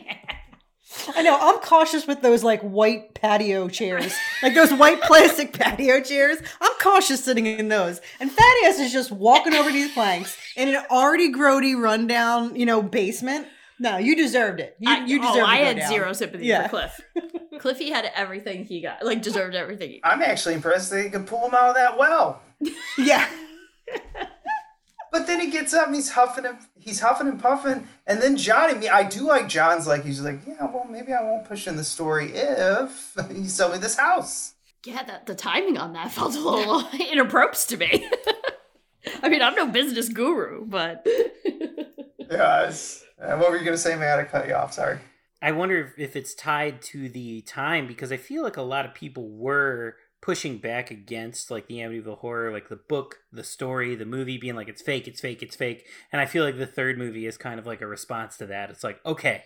[1.16, 1.38] I know.
[1.40, 6.40] I'm cautious with those like white patio chairs, like those white plastic patio chairs.
[6.60, 8.02] I'm cautious sitting in those.
[8.20, 12.66] And Fatty ass is just walking over these planks in an already grody, rundown, you
[12.66, 13.48] know, basement.
[13.80, 14.76] No, you deserved it.
[14.80, 15.42] You, I, you oh.
[15.46, 15.90] I had down.
[15.90, 16.64] zero sympathy Yeah.
[16.64, 17.02] for Cliff.
[17.60, 19.92] Cliffy had everything he got, like deserved everything.
[19.92, 22.42] He I'm actually impressed they could pull him out of that well.
[22.98, 23.28] Yeah.
[25.10, 28.36] But then he gets up and he's huffing and he's huffing and puffing, and then
[28.36, 28.90] John and me.
[28.90, 31.84] I do like John's like he's like, yeah, well maybe I won't push in the
[31.84, 34.54] story if you sell me this house.
[34.86, 38.10] Yeah, that the timing on that felt a little inappropriate to me.
[39.24, 41.08] I mean, I'm no business guru, but
[42.30, 43.04] Yes.
[43.20, 44.20] Uh, what were you gonna say, man?
[44.20, 44.74] I cut you off.
[44.74, 45.00] Sorry.
[45.42, 48.86] I wonder if, if it's tied to the time because I feel like a lot
[48.86, 49.96] of people were
[50.28, 54.58] pushing back against like the Amityville horror, like the book, the story, the movie being
[54.58, 55.86] like it's fake, it's fake, it's fake.
[56.12, 58.70] And I feel like the third movie is kind of like a response to that.
[58.70, 59.44] It's like, okay,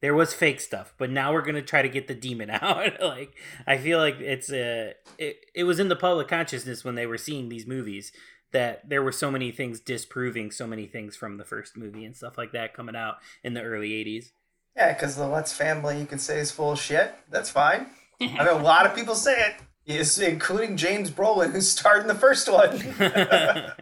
[0.00, 3.00] there was fake stuff, but now we're gonna try to get the demon out.
[3.00, 3.36] like
[3.68, 7.18] I feel like it's a it, it was in the public consciousness when they were
[7.18, 8.10] seeing these movies
[8.50, 12.16] that there were so many things disproving so many things from the first movie and
[12.16, 14.32] stuff like that coming out in the early 80s.
[14.76, 17.14] Yeah, because the Lutz family you can say is full of shit.
[17.30, 17.86] That's fine.
[18.20, 19.54] I know a lot of people say it,
[19.86, 22.70] yes, including James Brolin, who starred in the first one.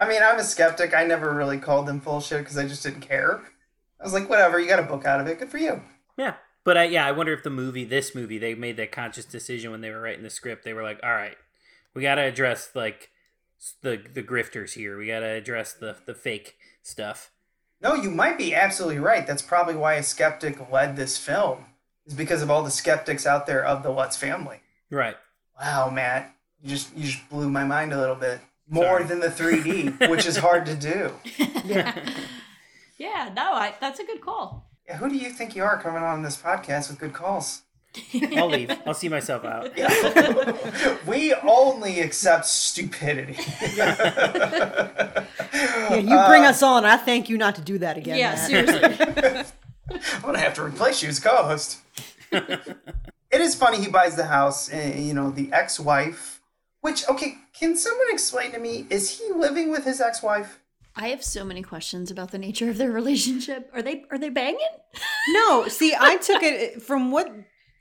[0.00, 0.94] I mean, I'm a skeptic.
[0.94, 3.42] I never really called them full shit because I just didn't care.
[4.00, 5.38] I was like, whatever, you got a book out of it.
[5.38, 5.82] Good for you.
[6.16, 6.34] Yeah.
[6.64, 9.70] But I, yeah, I wonder if the movie, this movie, they made that conscious decision
[9.70, 10.64] when they were writing the script.
[10.64, 11.36] They were like, all right,
[11.94, 13.10] we got to address like
[13.82, 14.98] the the grifters here.
[14.98, 17.30] We got to address the the fake stuff.
[17.82, 19.26] No, you might be absolutely right.
[19.26, 21.64] That's probably why a skeptic led this film,
[22.04, 24.60] is because of all the skeptics out there of the Lutz family.
[24.90, 25.16] Right.
[25.60, 29.04] Wow, Matt, you just you just blew my mind a little bit more Sorry.
[29.04, 31.12] than the 3D, which is hard to do.
[31.64, 31.94] Yeah,
[32.98, 34.70] yeah, no, I, that's a good call.
[34.86, 37.62] Yeah, who do you think you are coming on this podcast with good calls?
[38.36, 38.70] I'll leave.
[38.86, 39.76] I'll see myself out.
[41.06, 43.36] we only accept stupidity.
[45.50, 46.84] Yeah, you uh, bring us on.
[46.84, 48.16] I thank you not to do that again.
[48.16, 48.48] yeah, Matt.
[48.48, 49.44] seriously.
[50.14, 51.78] I'm gonna have to replace you as co-host.
[53.30, 56.40] It is funny he buys the house, uh, you know, the ex-wife.
[56.80, 58.86] Which okay, can someone explain to me?
[58.88, 60.60] Is he living with his ex-wife?
[60.96, 63.70] I have so many questions about the nature of their relationship.
[63.74, 64.60] Are they are they banging?
[65.28, 67.30] No, see, I took it from what.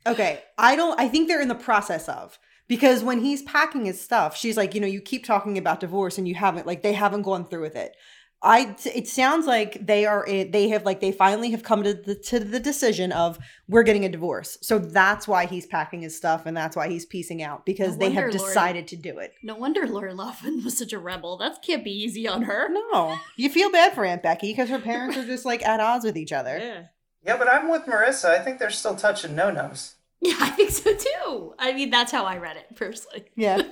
[0.06, 1.00] Okay, I don't.
[1.00, 4.76] I think they're in the process of because when he's packing his stuff, she's like,
[4.76, 7.62] you know, you keep talking about divorce and you haven't like they haven't gone through
[7.62, 7.96] with it.
[8.42, 8.76] I.
[8.86, 10.26] It sounds like they are.
[10.28, 14.06] They have like they finally have come to the to the decision of we're getting
[14.06, 14.58] a divorce.
[14.62, 18.06] So that's why he's packing his stuff and that's why he's piecing out because No
[18.08, 19.34] they have wonder Lori- decided to do it.
[19.44, 21.38] No wonder Lori Loughlin was such a rebel.
[21.38, 22.70] That can't be easy on her.
[22.70, 26.06] No, you feel bad for Aunt Becky because her parents are just like at odds
[26.06, 26.58] with each other.
[26.58, 26.84] Yeah.
[27.26, 28.30] Yeah, but I'm with Marissa.
[28.30, 29.96] I think they're still touching no-nos.
[30.22, 31.54] Yeah, I think so too.
[31.58, 33.24] I mean, that's how I read it personally.
[33.38, 33.62] Yeah.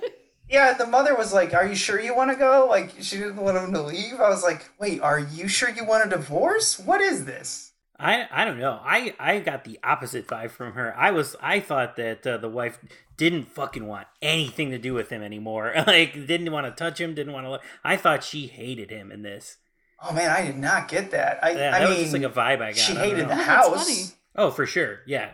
[0.50, 3.36] Yeah, the mother was like, "Are you sure you want to go?" Like she didn't
[3.38, 4.16] want him to leave.
[4.20, 6.80] I was like, "Wait, are you sure you want a divorce?
[6.80, 8.80] What is this?" I I don't know.
[8.84, 10.96] I I got the opposite vibe from her.
[10.98, 12.80] I was I thought that uh, the wife
[13.18, 15.74] didn't fucking want anything to do with him anymore.
[15.88, 17.16] like didn't want to touch him.
[17.16, 17.60] Didn't want to.
[17.84, 19.58] I thought she hated him in this.
[20.02, 21.40] Oh man, I did not get that.
[21.44, 22.78] I, Yeah, I that mean, was just like a vibe I got.
[22.78, 23.36] She I hated know.
[23.36, 24.16] the Oh, house.
[24.36, 25.00] Oh, for sure.
[25.08, 25.32] Yeah.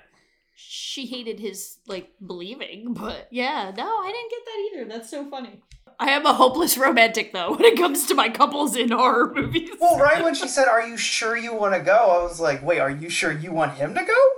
[0.56, 4.90] She hated his like believing, but yeah, no, I didn't get that either.
[4.90, 5.62] That's so funny.
[6.00, 9.70] I am a hopeless romantic though when it comes to my couples in horror movies.
[9.80, 12.64] Well, right when she said, "Are you sure you want to go?" I was like,
[12.64, 14.30] "Wait, are you sure you want him to go?"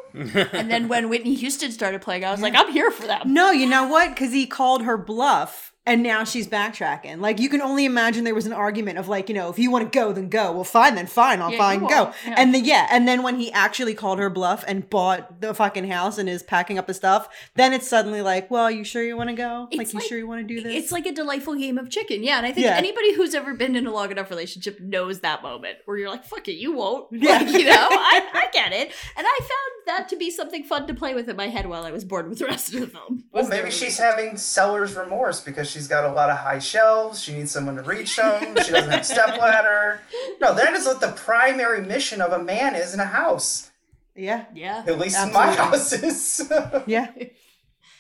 [0.54, 3.34] and then when Whitney Houston started playing, I was like, I'm here for them.
[3.34, 4.12] No, you know what?
[4.12, 7.20] Because he called her bluff and now she's backtracking.
[7.20, 9.70] Like, you can only imagine there was an argument of, like, you know, if you
[9.70, 10.52] want to go, then go.
[10.52, 12.12] Well, fine, then fine, I'll Yeah, fine go.
[12.26, 12.36] Yeah.
[12.38, 15.88] And then, yeah, and then when he actually called her bluff and bought the fucking
[15.88, 19.16] house and is packing up his stuff, then it's suddenly like, well, you sure you
[19.16, 19.68] want to go?
[19.72, 20.74] like, It's you sure you want to do this?
[20.76, 22.24] It's like a delightful game of chicken.
[22.24, 22.76] Yeah, and I think Yeah.
[22.78, 26.26] anybody who's ever been in a long enough relationship knows that moment where you're like,
[26.26, 27.08] fuck it, you won't.
[27.26, 27.38] Yeah.
[27.40, 28.92] Like, you know, I, I get it.
[29.18, 29.50] And I found
[29.88, 32.28] that to be something fun to play with in my head while I was bored
[32.30, 33.24] with the rest of the film.
[33.32, 37.22] Well, maybe she's having seller's remorse because she's got a lot of high shelves.
[37.22, 38.56] She needs someone to reach them.
[38.64, 40.00] She doesn't have a step ladder.
[40.42, 43.72] No, that is what the primary mission of a man is in a house.
[44.16, 44.46] yeah.
[44.54, 44.84] Yeah.
[44.88, 46.08] At least in my Absolutely.
[46.10, 46.54] house is.
[46.88, 47.12] Yeah.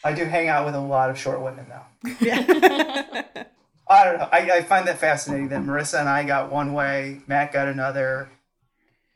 [0.03, 2.11] I do hang out with a lot of short women though.
[2.19, 2.43] Yeah.
[3.87, 4.29] I don't know.
[4.31, 8.29] I, I find that fascinating that Marissa and I got one way, Matt got another,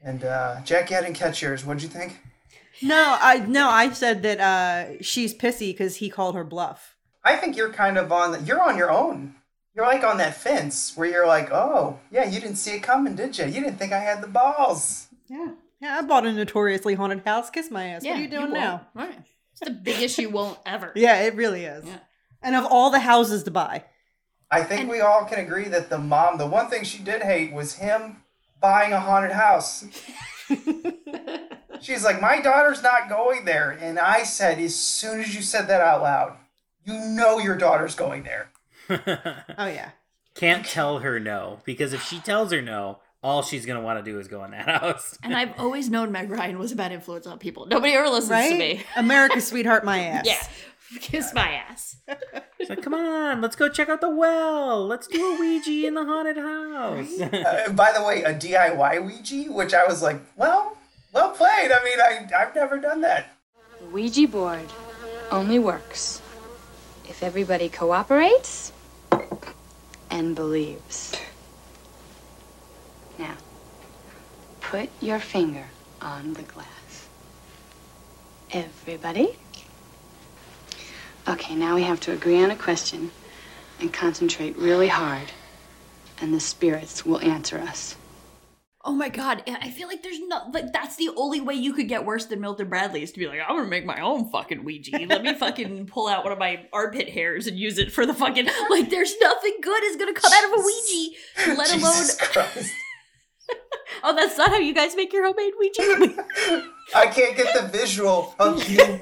[0.03, 1.65] and uh, Jackie, I didn't catch yours.
[1.65, 2.19] What'd you think?
[2.81, 6.95] no, I no, I said that uh she's pissy because he called her bluff.
[7.23, 8.31] I think you're kind of on.
[8.31, 9.35] The, you're on your own.
[9.75, 13.15] You're like on that fence where you're like, oh yeah, you didn't see it coming,
[13.15, 13.45] did you?
[13.45, 15.07] You didn't think I had the balls.
[15.27, 15.51] Yeah.
[15.81, 17.49] Yeah, I bought a notoriously haunted house.
[17.49, 18.03] Kiss my ass.
[18.03, 18.53] what are you doing won't.
[18.53, 18.87] now?
[18.93, 19.17] Right.
[19.51, 20.91] It's the biggest you won't ever.
[20.95, 21.85] Yeah, it really is.
[21.85, 21.99] Yeah.
[22.41, 23.85] And of all the houses to buy.
[24.51, 27.53] I think we all can agree that the mom, the one thing she did hate
[27.53, 28.23] was him
[28.59, 29.85] buying a haunted house.
[31.81, 33.71] She's like, my daughter's not going there.
[33.71, 36.37] And I said, as soon as you said that out loud,
[36.93, 38.51] you know your daughter's going there.
[39.57, 39.91] Oh yeah.
[40.35, 44.11] Can't tell her no because if she tells her no, all she's gonna want to
[44.11, 45.17] do is go in that house.
[45.21, 47.65] And I've always known Meg Ryan was a bad influence on people.
[47.67, 48.51] Nobody ever listens Right?
[48.51, 48.83] to me.
[48.95, 50.25] America's sweetheart, my ass.
[50.25, 50.41] Yeah.
[51.01, 51.97] Kiss my ass.
[52.57, 54.87] It's like, come on, let's go check out the well.
[54.87, 57.21] Let's do a Ouija in the haunted house.
[57.21, 60.75] Uh, by the way, a DIY Ouija, which I was like, well,
[61.13, 61.71] well played.
[61.71, 63.35] I mean, I, I've never done that.
[63.79, 64.65] The Ouija board
[65.29, 66.23] only works
[67.09, 68.71] if everybody cooperates
[70.11, 71.13] and believes.
[73.17, 73.35] Now,
[74.61, 75.65] put your finger
[76.01, 77.07] on the glass.
[78.51, 79.37] Everybody?
[81.27, 83.11] Okay, now we have to agree on a question
[83.79, 85.31] and concentrate really hard,
[86.21, 87.95] and the spirits will answer us.
[88.85, 91.73] Oh my god, I I feel like there's no like that's the only way you
[91.73, 94.29] could get worse than Milton Bradley is to be like, I'm gonna make my own
[94.31, 95.05] fucking Ouija.
[95.05, 98.13] Let me fucking pull out one of my armpit hairs and use it for the
[98.13, 101.57] fucking like there's nothing good is gonna come out of a Ouija.
[101.57, 102.65] Let alone.
[104.03, 106.23] Oh, that's not how you guys make your homemade Ouija?
[106.95, 109.01] I can't get the visual of you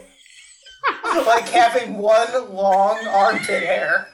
[1.03, 4.07] like having one long armpit hair.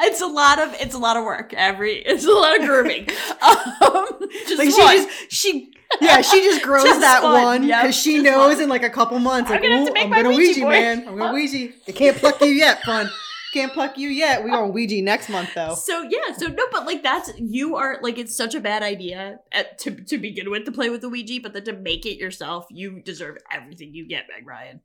[0.00, 1.52] It's a lot of it's a lot of work.
[1.54, 3.08] Every it's a lot of grooming.
[3.42, 4.06] um,
[4.46, 4.96] just Like she one.
[4.96, 8.64] just she yeah she just grows Just that one, one yep, because she knows one.
[8.64, 10.48] in like a couple months I'm like gonna have to make I'm my gonna Ouija
[10.48, 13.08] Ouija board." man I'm gonna Ouija they can't pluck you yet fun
[13.54, 16.84] can't pluck you yet we on Ouija next month though So yeah, so no, but
[16.84, 20.66] like that's you are like it's such a bad idea at, to to begin with
[20.66, 24.06] to play with the Ouija, but then to make it yourself, you deserve everything you
[24.06, 24.80] get, Meg Ryan.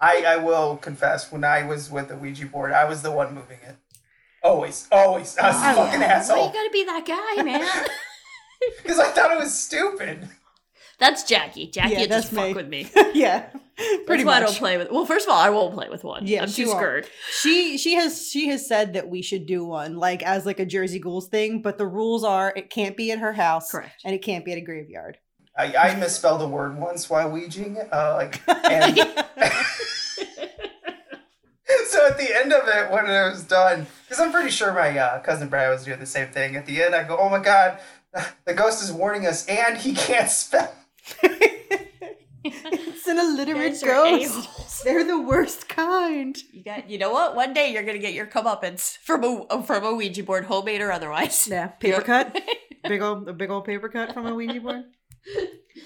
[0.00, 3.34] I, I will confess, when I was with the Ouija board, I was the one
[3.34, 3.76] moving it.
[4.42, 5.36] Always, always.
[5.38, 6.46] I was the oh, fucking Why asshole.
[6.46, 7.66] you gotta be that guy, man?
[8.82, 10.28] Because I thought it was stupid.
[10.98, 11.66] that's Jackie.
[11.70, 12.38] Jackie Yeah, yeah, just that's me.
[12.48, 12.88] fuck with me.
[13.14, 14.90] yeah That's pretty why I don't play with.
[14.90, 16.26] Well, first of all, I won't play with one.
[16.26, 16.78] Yeah, I'm she too won't.
[16.78, 17.08] scared.
[17.38, 20.64] she she has she has said that we should do one like as like a
[20.64, 24.00] Jersey Ghouls thing but the rules are it can't be at her house Correct.
[24.06, 25.18] and it can't be at a graveyard
[25.56, 27.88] I, I misspelled a word once while Ouijaing it.
[27.92, 28.96] Uh, like, and
[31.86, 34.96] so at the end of it, when it was done, because I'm pretty sure my
[34.98, 36.56] uh, cousin Brad was doing the same thing.
[36.56, 37.78] At the end, I go, "Oh my god,
[38.44, 40.72] the ghost is warning us, and he can't spell."
[41.22, 46.88] it's an illiterate ghost they're the worst kind You got.
[46.88, 47.34] You know what?
[47.34, 50.92] One day you're gonna get your comeuppance from a from a Ouija board, homemade or
[50.92, 51.48] otherwise.
[51.48, 52.40] yeah paper cut
[52.88, 54.84] big old a big old paper cut from a Ouija board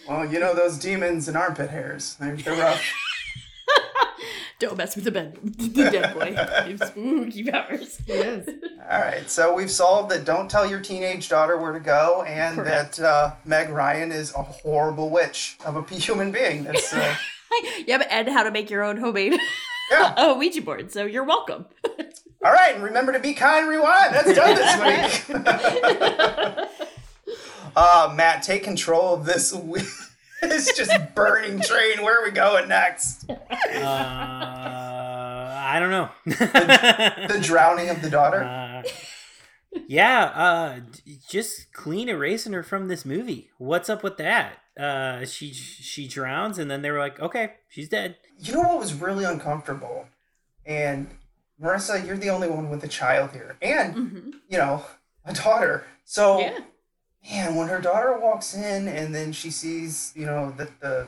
[0.09, 2.17] Well, you know those demons and armpit hairs.
[2.19, 2.83] They're, they're rough.
[4.59, 6.35] Don't mess with the bed, the dead boy.
[6.37, 7.99] It's spooky powers.
[8.07, 8.47] yes
[8.91, 10.27] All right, so we've solved that.
[10.27, 12.97] Don't tell your teenage daughter where to go, and Correct.
[12.99, 16.65] that uh, Meg Ryan is a horrible witch of a human being.
[16.65, 17.15] That's uh,
[17.87, 19.39] Yep, and how to make your own homemade
[19.91, 20.15] yeah.
[20.17, 20.93] uh, Ouija board.
[20.93, 21.65] So you're welcome.
[22.45, 23.67] All right, and remember to be kind.
[23.69, 24.15] Rewind.
[24.15, 26.69] That's done this week.
[27.77, 29.53] Uh, Matt, take control of this.
[29.53, 29.81] we-
[30.43, 32.03] It's just burning train.
[32.03, 33.29] Where are we going next?
[33.29, 33.37] Uh,
[35.63, 36.09] I don't know.
[36.25, 38.43] The drowning of the daughter.
[38.43, 38.83] Uh,
[39.87, 40.81] yeah, uh,
[41.29, 43.51] just clean erasing her from this movie.
[43.59, 44.55] What's up with that?
[44.79, 48.79] Uh, she she drowns, and then they were like, "Okay, she's dead." You know what
[48.79, 50.07] was really uncomfortable?
[50.65, 51.09] And
[51.63, 54.31] Marissa, you're the only one with a child here, and Mm-hmm.
[54.49, 54.85] you know
[55.25, 55.85] a daughter.
[56.05, 56.59] So Yeah.
[57.29, 61.07] Man, when her daughter walks in and then she sees, you know, that the,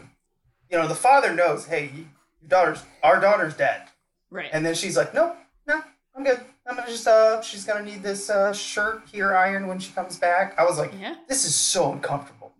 [0.71, 3.83] you know, the father knows, hey, your daughter's, our daughter's dead,
[4.31, 4.51] Right.
[4.53, 5.81] and then she's like, nope, no,
[6.17, 6.41] I'm good.
[6.67, 10.19] I'm gonna just, uh, she's gonna need this uh, shirt here iron when she comes
[10.19, 10.55] back.
[10.59, 11.17] I was like, Yeah.
[11.29, 12.53] this is so uncomfortable.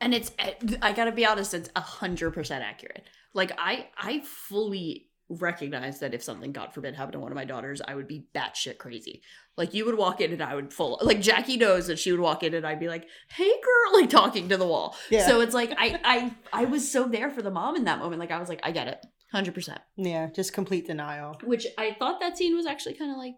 [0.00, 4.20] and it's eh, i gotta be honest it's a hundred percent accurate like i i
[4.20, 8.08] fully recognize that if something god forbid happened to one of my daughters i would
[8.08, 9.20] be batshit crazy
[9.56, 12.20] like you would walk in and i would full like jackie knows that she would
[12.20, 14.96] walk in and i'd be like hey girl like talking to the wall.
[15.10, 15.26] Yeah.
[15.26, 18.20] so it's like i i i was so there for the mom in that moment.
[18.20, 19.04] Like i was like i get it.
[19.34, 21.36] 100% yeah just complete denial.
[21.44, 23.34] Which i thought that scene was actually kind of like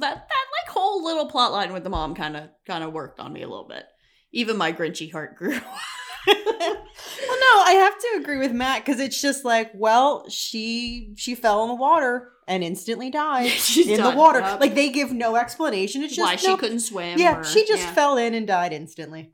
[0.00, 3.32] that like whole little plot line with the mom kind of kind of worked on
[3.32, 3.84] me a little bit.
[4.32, 5.58] Even my grinchy heart grew
[6.26, 11.34] well no i have to agree with matt because it's just like well she she
[11.34, 14.12] fell in the water and instantly died She's in done.
[14.14, 14.60] the water Yep.
[14.60, 16.60] like they give no explanation it's just why she nope.
[16.60, 17.92] couldn't swim yeah or- she just yeah.
[17.94, 19.30] fell in and died instantly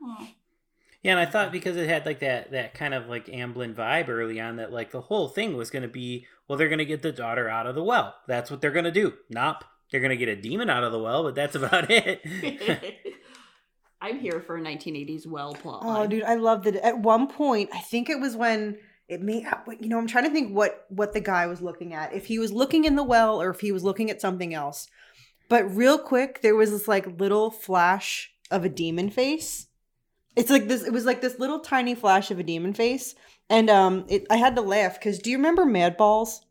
[1.03, 4.09] Yeah, and I thought because it had like that that kind of like Amblin vibe
[4.09, 6.85] early on that like the whole thing was going to be well they're going to
[6.85, 8.15] get the daughter out of the well.
[8.29, 9.15] That's what they're going to do.
[9.31, 9.65] Nope.
[9.91, 12.21] They're going to get a demon out of the well, but that's about it.
[14.01, 15.83] I'm here for a 1980s well plot.
[15.85, 16.77] Oh, dude, I love that.
[16.77, 19.45] At one point, I think it was when it may,
[19.81, 22.15] you know, I'm trying to think what what the guy was looking at.
[22.15, 24.89] If he was looking in the well or if he was looking at something else.
[25.49, 29.67] But real quick, there was this like little flash of a demon face.
[30.37, 30.85] It's like this.
[30.85, 33.17] It was like this little tiny flash of a demon face,
[33.51, 36.43] and um, it, I had to laugh because do you remember Mad Balls?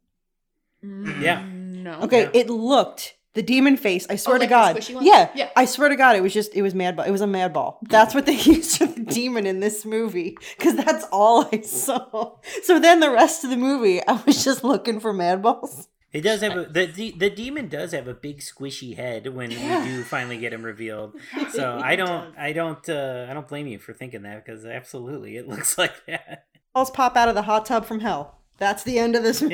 [0.84, 1.46] Yeah.
[1.50, 2.02] No.
[2.02, 2.30] Okay, Yeah.
[2.34, 4.08] it looked the demon face.
[4.10, 5.08] I swear Oh, like to the God, squishy ones?
[5.08, 5.50] yeah, Yeah.
[5.56, 7.06] I swear to God, it was just it was mad ball.
[7.06, 7.80] It was a mad ball.
[7.90, 12.36] That's what they used for the demon in this movie because that's all I saw.
[12.64, 15.88] So then the rest of the movie, I was just looking for mad balls.
[16.12, 19.52] It does have a the, the the demon does have a big squishy head when
[19.52, 19.84] Yeah.
[19.84, 21.14] we do finally get him revealed.
[21.52, 25.38] So I don't I don't uh, I don't blame you for thinking that because absolutely
[25.38, 26.46] it looks like that.
[26.74, 28.40] Balls pop out of the hot tub from hell.
[28.58, 29.54] That's the end of this movie.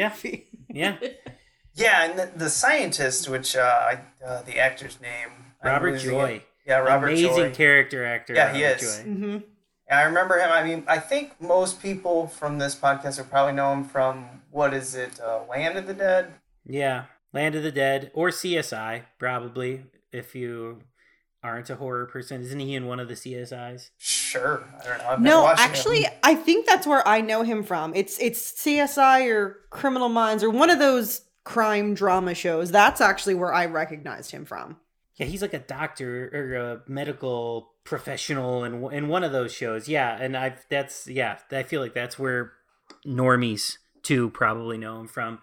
[0.70, 0.98] Yeah.
[1.02, 1.10] Yeah,
[1.84, 5.30] and the, the scientist, which uh, I uh, the actor's name,
[5.64, 6.32] Robert Joy.
[6.32, 6.48] it.
[6.66, 7.28] Yeah, Robert Joy.
[7.28, 7.56] Amazing Joy.
[7.56, 8.34] character actor.
[8.34, 8.98] Yeah, he Robert is.
[8.98, 9.04] Joy.
[9.04, 9.38] Mm-hmm.
[9.92, 10.50] I remember him.
[10.52, 14.74] I mean, I think most people from this podcast will probably know him from what
[14.74, 16.34] is it, uh, Land of the Dead?
[16.66, 20.82] Yeah, Land of the Dead or CSI probably if you
[21.44, 22.42] aren't a horror person.
[22.42, 23.92] Isn't he in one of the CSIs?
[23.98, 24.64] Sure.
[24.82, 25.08] I don't know.
[25.10, 26.12] I've No, actually, him.
[26.24, 27.94] I think that's where I know him from.
[27.94, 32.72] It's it's CSI or Criminal Minds or one of those crime drama shows.
[32.72, 34.78] That's actually where I recognized him from.
[35.16, 39.88] Yeah, he's like a doctor or a medical professional in in one of those shows.
[39.88, 42.52] Yeah, and I've that's yeah, I feel like that's where
[43.06, 45.40] normies too probably know him from.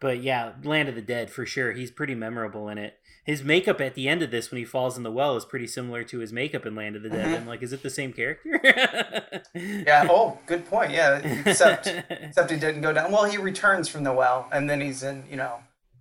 [0.00, 1.72] But yeah, Land of the Dead for sure.
[1.72, 2.98] He's pretty memorable in it.
[3.24, 5.66] His makeup at the end of this when he falls in the well is pretty
[5.66, 7.26] similar to his makeup in Land of the Dead.
[7.26, 7.36] Mhm.
[7.40, 8.60] I'm like, is it the same character?
[9.54, 10.08] Yeah.
[10.10, 10.90] Oh, good point.
[10.90, 11.18] Yeah.
[11.46, 13.12] Except, except he didn't go down.
[13.12, 15.58] Well, he returns from the well, and then he's in, you know,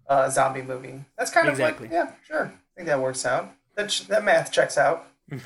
[0.07, 1.03] a zombie movie.
[1.17, 2.45] That's kind of like, yeah, sure.
[2.47, 3.51] I think that works out.
[3.76, 5.07] That ch- that math checks out.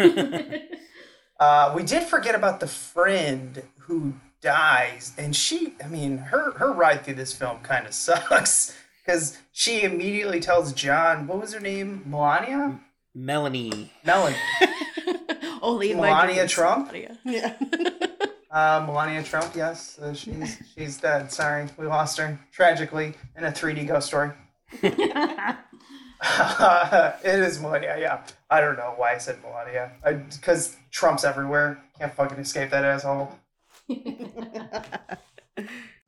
[1.40, 6.72] Uh, we did forget about the friend who dies, and she, I mean, her her
[6.74, 8.76] ride through this film kind of sucks
[9.08, 12.82] because she immediately tells John, what was her name, Melania,
[13.16, 13.90] Melanie.
[14.06, 14.36] Melanie,
[15.62, 16.46] Only in my Melania.
[16.48, 16.92] Trump,
[17.24, 17.54] Yeah.
[18.52, 19.56] uh, Melania Trump.
[19.56, 21.32] Yes, uh, she's she's dead.
[21.32, 24.32] Sorry, we lost her tragically in a 3D ghost story.
[24.84, 25.56] it
[27.24, 27.96] is Melania.
[27.98, 29.94] Yeah, I don't know why I said Melania.
[30.36, 31.82] Because Trump's everywhere.
[31.98, 33.32] Can't fucking escape that asshole.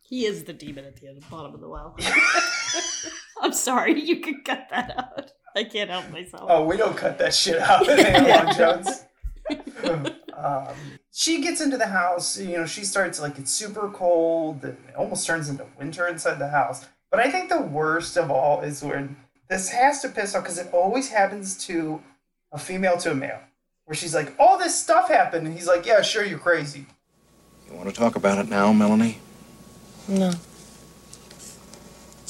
[0.09, 1.95] He is the demon at the end, bottom of the well.
[3.41, 5.31] I'm sorry, you can cut that out.
[5.55, 6.49] I can't help myself.
[6.49, 9.05] Oh, we don't cut that shit out in Analog Jones.
[10.35, 10.67] um,
[11.11, 14.95] she gets into the house, you know, she starts like it's super cold and it
[14.95, 16.87] almost turns into winter inside the house.
[17.11, 19.15] But I think the worst of all is when
[19.47, 22.01] this has to piss off because it always happens to
[22.51, 23.41] a female to a male.
[23.85, 25.45] Where she's like, all this stuff happened.
[25.47, 26.85] And he's like, yeah, sure, you're crazy.
[27.67, 29.19] You want to talk about it now, Melanie?
[30.09, 30.31] No.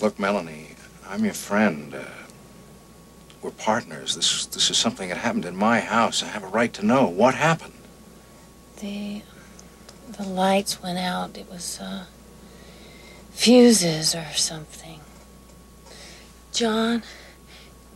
[0.01, 0.75] Look, Melanie,
[1.07, 1.95] I'm your friend.
[1.95, 2.03] Uh,
[3.41, 4.15] we're partners.
[4.15, 6.21] This this is something that happened in my house.
[6.21, 7.71] I have a right to know what happened.
[8.81, 9.21] The
[10.11, 11.37] the lights went out.
[11.37, 12.03] It was uh
[13.31, 14.99] fuses or something.
[16.51, 17.03] John,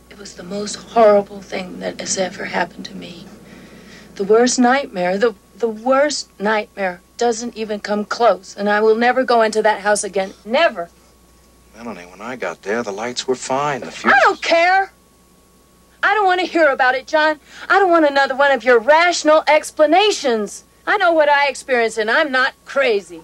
[0.08, 3.26] it was the most horrible thing that has ever happened to me.
[4.14, 9.24] The worst nightmare, the the worst nightmare doesn't even come close, and I will never
[9.24, 10.32] go into that house again.
[10.44, 10.90] Never.
[11.76, 13.80] Melanie, when I got there, the lights were fine.
[13.80, 14.12] The fuse.
[14.12, 14.92] I don't care.
[16.02, 17.40] I don't want to hear about it, John.
[17.68, 20.64] I don't want another one of your rational explanations.
[20.86, 23.22] I know what I experienced, and I'm not crazy.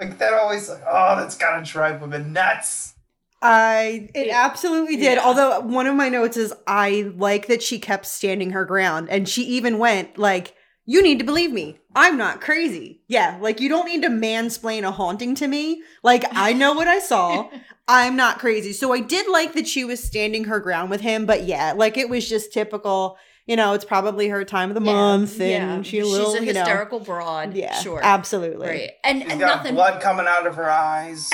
[0.00, 2.94] Like, that always, like, oh, that's gotta drive women nuts.
[3.40, 5.18] I it absolutely did.
[5.18, 9.28] Although one of my notes is I like that she kept standing her ground and
[9.28, 10.54] she even went like
[10.88, 11.78] you need to believe me.
[11.94, 13.02] I'm not crazy.
[13.08, 15.82] Yeah, like you don't need to mansplain a haunting to me.
[16.02, 17.50] Like I know what I saw.
[17.88, 18.72] I'm not crazy.
[18.72, 21.98] So I did like that she was standing her ground with him, but yeah, like
[21.98, 25.82] it was just typical, you know, it's probably her time of the month and yeah.
[25.82, 27.54] she a little, She's a you know, hysterical broad.
[27.54, 28.00] Yeah, sure.
[28.02, 28.68] absolutely.
[28.68, 28.90] Right.
[29.04, 29.74] And, She's and got nothing.
[29.74, 31.28] blood coming out of her eyes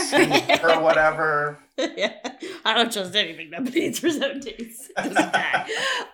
[0.65, 1.61] or whatever.
[1.97, 2.15] yeah.
[2.65, 4.91] I don't trust anything that bleeds for seven days.
[4.97, 5.35] Doesn't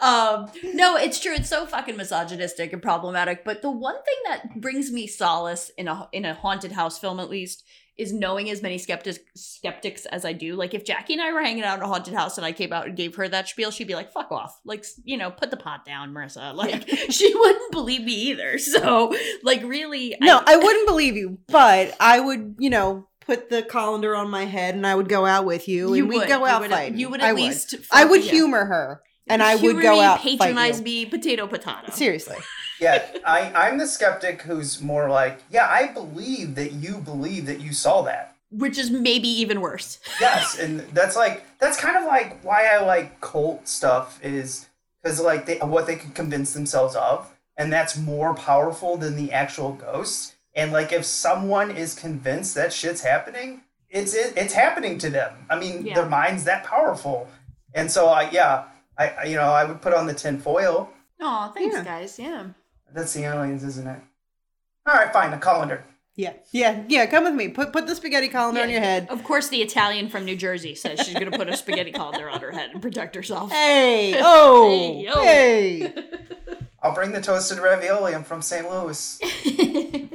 [0.00, 1.34] um, no, it's true.
[1.34, 3.44] It's so fucking misogynistic and problematic.
[3.44, 7.20] But the one thing that brings me solace in a in a haunted house film,
[7.20, 7.64] at least,
[7.98, 10.56] is knowing as many skeptics skeptics as I do.
[10.56, 12.72] Like if Jackie and I were hanging out in a haunted house and I came
[12.72, 15.50] out and gave her that spiel, she'd be like, "Fuck off!" Like you know, put
[15.50, 16.54] the pot down, Marissa.
[16.60, 18.58] Like she wouldn't believe me either.
[18.58, 23.62] So like really, No, I wouldn't believe you, but I would, you know, put the
[23.62, 26.38] colander on my head and I would go out with you, You and we'd go
[26.40, 26.98] You out would- fighting.
[26.98, 30.22] you would I at least I would humor her, and I would go me, out
[30.22, 31.90] fight patronize me, potato potato.
[31.92, 32.36] Seriously.
[32.80, 37.60] Yeah, I, I'm the skeptic who's more like, yeah, I believe that you believe that
[37.60, 38.34] you saw that.
[38.50, 39.98] which is maybe even worse.
[40.20, 44.70] Yes, and that's like that's kind of like why I like cult stuff is
[45.02, 49.30] because like they what they can convince themselves of, and that's more powerful than the
[49.30, 50.36] actual ghosts.
[50.54, 55.46] And like if someone is convinced that shit's happening, it's it, it's happening to them.
[55.48, 55.94] I mean, Yeah.
[55.94, 57.28] their mind's that powerful,
[57.74, 58.64] and so I yeah,
[58.98, 60.90] I I- you know I would put on the tin foil.
[61.20, 62.18] Oh, thanks, guys.
[62.18, 62.46] Yeah.
[62.92, 64.00] That's the aliens, isn't it?
[64.88, 65.84] All right, fine, the colander.
[66.16, 67.06] Yeah, yeah, yeah.
[67.06, 67.48] Come with me.
[67.48, 69.06] Put put the spaghetti colander on your head.
[69.08, 72.40] Of course, the Italian from New Jersey says she's gonna put a spaghetti colander on
[72.40, 73.50] her head and protect herself.
[73.52, 74.68] Hey, oh,
[75.14, 75.94] Hey, hey.
[76.82, 78.14] I'll bring the toasted ravioli.
[78.14, 78.68] I'm from St.
[78.68, 79.20] Louis.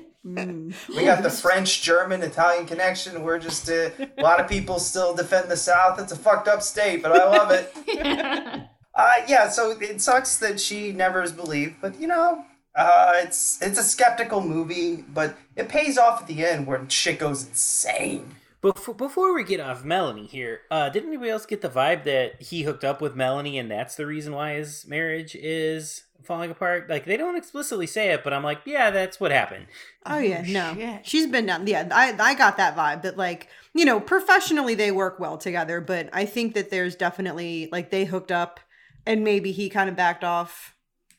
[0.90, 3.22] We got the French, German, Italian connection.
[3.22, 6.00] We're just uh, a lot of people still defend the South.
[6.00, 7.72] It's a fucked up state, but I love it.
[8.96, 12.44] uh, yeah, so it sucks that she never is believed, but you know,
[12.76, 17.20] uh, it's it's a skeptical movie, but it pays off at the end where shit
[17.20, 18.36] goes insane.
[18.74, 22.42] Before, before we get off Melanie here, uh, did anybody else get the vibe that
[22.42, 26.90] he hooked up with Melanie and that's the reason why his marriage is falling apart?
[26.90, 29.68] Like, they don't explicitly say it, but I'm like, yeah, that's what happened.
[30.08, 31.68] Oh yeah, no, she's been down.
[31.68, 35.80] Yeah, I I got that vibe that like you know professionally they work well together,
[35.80, 38.60] but I think that there's definitely like they hooked up,
[39.06, 40.74] and maybe he kind of backed off,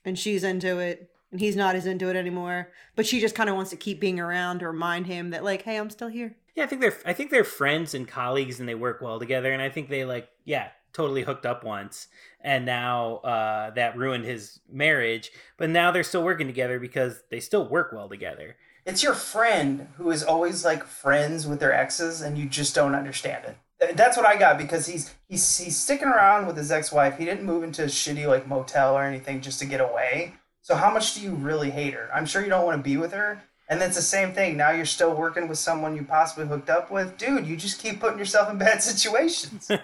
[0.04, 2.72] and she's into it, and he's not as into it anymore.
[2.96, 5.62] But she just kind of wants to keep being around to remind him that like,
[5.62, 6.34] hey, I'm still here.
[6.56, 9.52] Yeah, I think they're I think they're friends and colleagues and they work well together
[9.52, 12.08] and I think they like yeah, totally hooked up once
[12.40, 17.40] and now uh that ruined his marriage, but now they're still working together because they
[17.40, 18.56] still work well together.
[18.86, 22.94] It's your friend who is always like friends with their exes, and you just don't
[22.94, 23.96] understand it.
[23.96, 27.18] That's what I got because he's he's he's sticking around with his ex-wife.
[27.18, 30.34] He didn't move into a shitty like motel or anything just to get away.
[30.62, 32.08] So how much do you really hate her?
[32.14, 33.42] I'm sure you don't want to be with her.
[33.68, 34.56] And it's the same thing.
[34.56, 37.18] Now you're still working with someone you possibly hooked up with.
[37.18, 39.70] Dude, you just keep putting yourself in bad situations.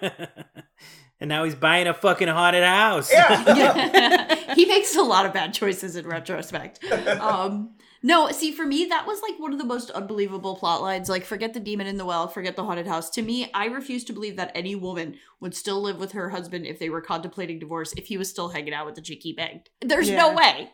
[1.23, 3.09] And now he's buying a fucking haunted house.
[3.13, 6.83] Yeah, he makes a lot of bad choices in retrospect.
[6.83, 11.09] Um, no, see, for me, that was like one of the most unbelievable plot lines.
[11.09, 13.09] Like, forget the demon in the well, forget the haunted house.
[13.11, 16.67] To me, I refuse to believe that any woman would still live with her husband
[16.67, 19.33] if they were contemplating divorce if he was still hanging out with the chick he
[19.33, 19.71] banged.
[19.81, 20.73] There's no way.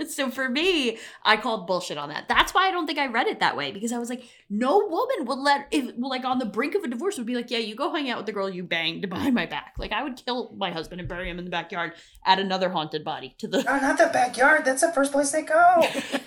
[0.10, 2.28] So for me, I called bullshit on that.
[2.28, 4.78] That's why I don't think I read it that way because I was like, no
[4.78, 7.58] woman would let if like on the brink of a divorce would be like, yeah,
[7.58, 9.74] you go hang out with the girl you banged behind my back.
[9.78, 11.92] Like I would kill my husband and bury him in the backyard,
[12.24, 14.64] add another haunted body to the no, not the backyard.
[14.64, 15.86] That's the first place they go.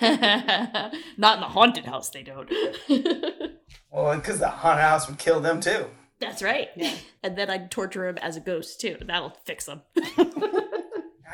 [1.16, 2.50] Not in the haunted house, they don't.
[3.90, 5.86] well, because the haunted house would kill them too.
[6.20, 6.68] That's right.
[7.22, 8.96] And then I'd torture him as a ghost too.
[9.06, 9.82] That'll fix him.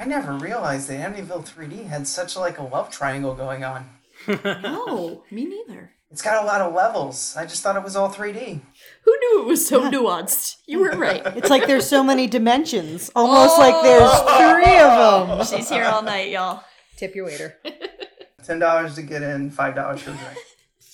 [0.01, 3.87] I never realized that Amityville 3D had such like a love triangle going on.
[4.45, 5.93] no, me neither.
[6.11, 7.35] It's got a lot of levels.
[7.37, 8.63] I just thought it was all 3D.
[9.05, 10.57] Who knew it was so nuanced?
[10.67, 11.21] You were right.
[11.37, 13.83] It's like there's so many dimensions, almost like oh!
[13.83, 15.47] there's three of them.
[15.59, 16.65] She's here all night, y'all.
[16.97, 17.59] Tip your waiter.
[18.43, 20.39] Ten dollars to get in, five dollars for a drink.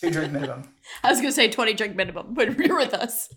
[0.01, 0.75] Two drink minimum.
[1.05, 3.33] I was gonna say twenty drink minimum, but you're with us.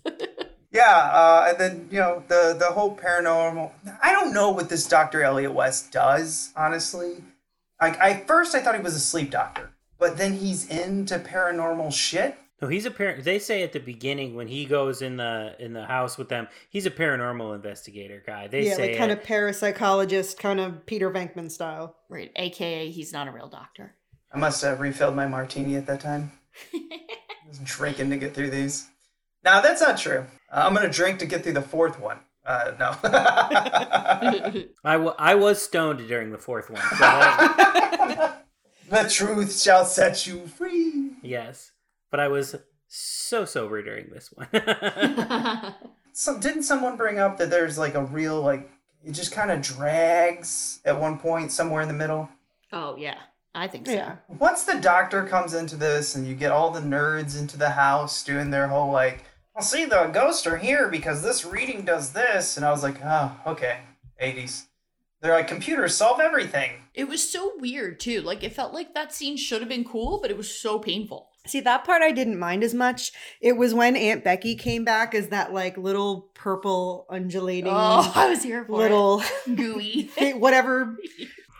[0.72, 3.72] Yeah, uh, and then you know the the whole paranormal.
[4.02, 7.24] I don't know what this Doctor Elliot West does, honestly.
[7.80, 11.92] Like, I first I thought he was a sleep doctor, but then he's into paranormal
[11.92, 12.36] shit.
[12.62, 15.72] No, he's a par- they say at the beginning when he goes in the in
[15.72, 18.48] the house with them, he's a paranormal investigator guy.
[18.48, 19.18] They yeah, say like kind it.
[19.18, 21.96] of parapsychologist, kind of Peter Venkman style.
[22.08, 23.94] Right, aka he's not a real doctor.
[24.32, 26.30] I must have refilled my martini at that time.
[26.74, 28.86] I was drinking to get through these.
[29.44, 30.26] Now that's not true.
[30.52, 32.18] Uh, I'm gonna drink to get through the fourth one.
[32.44, 32.96] Uh, no.
[34.84, 36.80] I, w- I was stoned during the fourth one.
[36.82, 38.46] So that-
[38.90, 41.12] the truth shall set you free.
[41.22, 41.70] yes,
[42.10, 42.56] but I was
[42.88, 44.48] so sober during this one.
[46.12, 48.68] So didn't someone bring up that there's like a real like
[49.04, 52.28] it just kind of drags at one point somewhere in the middle?
[52.72, 53.16] Oh yeah,
[53.54, 53.92] I think so.
[53.92, 54.16] Yeah.
[54.28, 58.24] Once the doctor comes into this and you get all the nerds into the house
[58.24, 59.24] doing their whole like,
[59.56, 62.96] I'll see the ghosts are here because this reading does this, and I was like,
[63.04, 63.78] oh, okay,
[64.22, 64.64] 80s.
[65.22, 66.70] They're like computers solve everything.
[66.94, 68.22] It was so weird too.
[68.22, 71.28] Like it felt like that scene should have been cool, but it was so painful.
[71.46, 73.12] See, that part I didn't mind as much.
[73.40, 78.30] It was when Aunt Becky came back as that like little purple undulating Oh, I
[78.30, 79.56] was here for little it.
[79.56, 80.10] gooey.
[80.38, 80.96] whatever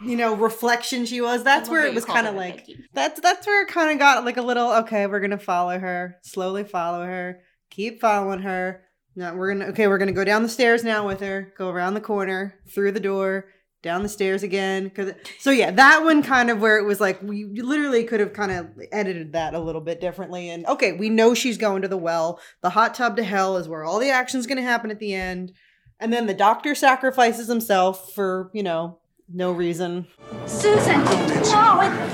[0.02, 1.44] you know reflection she was.
[1.44, 2.78] That's where it was kind of like Becky.
[2.94, 5.06] that's that's where it kind of got like a little okay.
[5.06, 8.82] We're gonna follow her slowly, follow her, keep following her.
[9.16, 9.88] Now we're gonna okay.
[9.88, 11.52] We're gonna go down the stairs now with her.
[11.56, 13.46] Go around the corner, through the door,
[13.82, 14.90] down the stairs again.
[14.90, 18.32] Cause so yeah, that one kind of where it was like we literally could have
[18.32, 20.50] kind of edited that a little bit differently.
[20.50, 22.40] And okay, we know she's going to the well.
[22.60, 25.52] The hot tub to hell is where all the action's gonna happen at the end.
[25.98, 28.98] And then the doctor sacrifices himself for you know
[29.32, 30.06] no reason.
[30.46, 31.04] Susan!
[31.04, 31.50] No, it's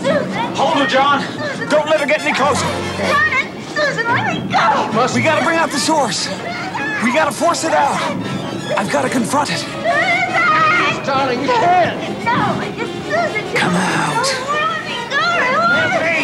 [0.01, 0.55] Susan!
[0.55, 1.21] Hold her, John.
[1.71, 2.65] Don't let her get any closer.
[2.65, 3.36] John, it's
[3.77, 5.15] Susan, let me go!
[5.15, 6.29] We gotta bring out the source.
[7.05, 8.01] We gotta force it out.
[8.77, 9.59] I've gotta confront it.
[9.59, 11.05] Susan!
[11.05, 12.01] Darling, you can't.
[12.25, 13.55] No, it's Susan!
[13.55, 14.25] Come out.
[14.25, 16.16] Don't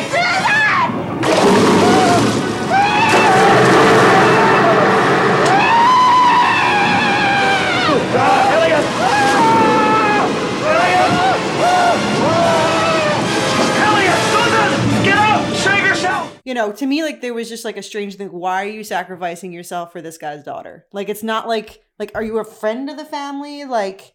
[16.45, 18.29] you know, to me, like there was just like a strange thing.
[18.29, 20.87] Why are you sacrificing yourself for this guy's daughter?
[20.93, 23.65] Like it's not like like are you a friend of the family?
[23.65, 24.15] Like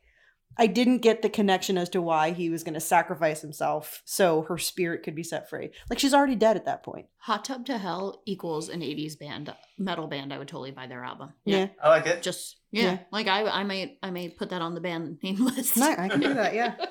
[0.60, 4.42] I didn't get the connection as to why he was going to sacrifice himself so
[4.44, 5.70] her spirit could be set free.
[5.90, 7.06] Like she's already dead at that point.
[7.20, 10.34] Hot Tub to Hell equals an 80s band, metal band.
[10.34, 11.34] I would totally buy their album.
[11.46, 11.68] Yeah.
[11.82, 12.24] I like it.
[12.24, 12.98] Just yeah, Yeah.
[13.12, 15.78] like I I might I may put that on the band name list.
[15.78, 16.56] No, I can do that.
[16.56, 16.74] Yeah.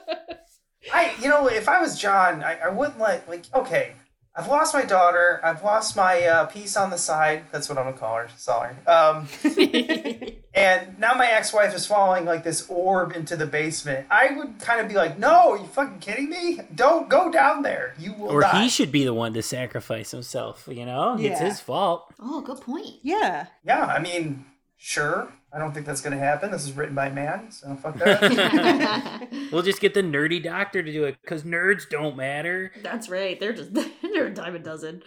[0.93, 3.95] I, you know, if I was John, I, I wouldn't let, like, okay,
[4.39, 5.41] I've lost my daughter.
[5.43, 7.45] I've lost my uh, piece on the side.
[7.51, 8.29] That's what I'm gonna call her.
[8.37, 8.75] Sorry.
[8.87, 9.29] Um,
[10.55, 14.07] and now my ex-wife is following like this orb into the basement.
[14.11, 16.61] I would kind of be like, "No, are you fucking kidding me?
[16.75, 17.95] Don't go down there.
[17.99, 21.17] You will Or die." he should be the one to sacrifice himself, you know?
[21.19, 22.13] It's his fault.
[22.21, 22.97] Oh, good point.
[23.03, 23.47] Yeah.
[23.65, 24.45] Yeah, I mean,
[24.77, 25.33] sure.
[25.57, 26.51] I don't think that's gonna happen.
[26.51, 29.29] This is written by a man, so fuck that.
[29.51, 32.73] We'll just get the nerdy doctor to do it because nerds don't matter.
[32.83, 33.41] That's right.
[33.41, 35.03] They're just they're a dime a dozen.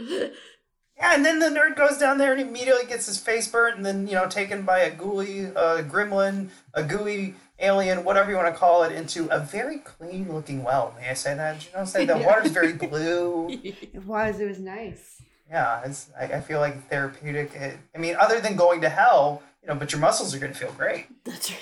[0.97, 3.86] Yeah, and then the nerd goes down there and immediately gets his face burnt, and
[3.86, 8.52] then you know taken by a ghouly uh, gremlin, a gooey alien, whatever you want
[8.52, 10.95] to call it, into a very clean looking well.
[11.00, 11.60] May I say that?
[11.60, 12.26] Did you notice that the Yeah.
[12.26, 13.50] water's very blue?
[13.52, 14.39] It was.
[14.39, 15.22] It was nice.
[15.50, 17.54] Yeah, it's, I, I feel like therapeutic.
[17.56, 20.53] It, I mean, other than going to hell, you know, but your muscles are going
[20.53, 21.07] to feel great.
[21.26, 21.60] That's right.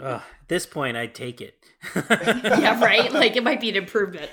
[0.00, 1.58] Ugh, at this point, I'd take it.
[2.10, 3.12] yeah, right.
[3.12, 4.30] Like it might be an improvement.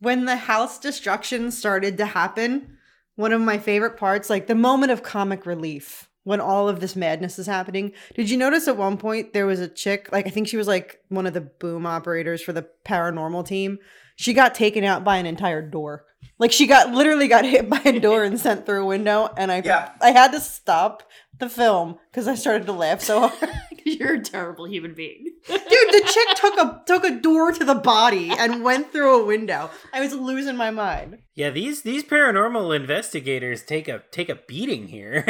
[0.00, 2.76] when the house destruction started to happen,
[3.16, 6.94] one of my favorite parts, like the moment of comic relief when all of this
[6.94, 7.92] madness is happening.
[8.14, 10.68] Did you notice at one point there was a chick, like I think she was
[10.68, 13.78] like one of the boom operators for the paranormal team.
[14.16, 16.04] She got taken out by an entire door.
[16.42, 19.52] Like she got literally got hit by a door and sent through a window and
[19.52, 19.62] I
[20.00, 21.04] I had to stop
[21.38, 23.50] the film because I started to laugh so hard.
[23.84, 25.34] You're a terrible human being.
[25.46, 29.24] Dude, the chick took a took a door to the body and went through a
[29.24, 29.70] window.
[29.92, 31.18] I was losing my mind.
[31.36, 35.24] Yeah, these these paranormal investigators take a take a beating here.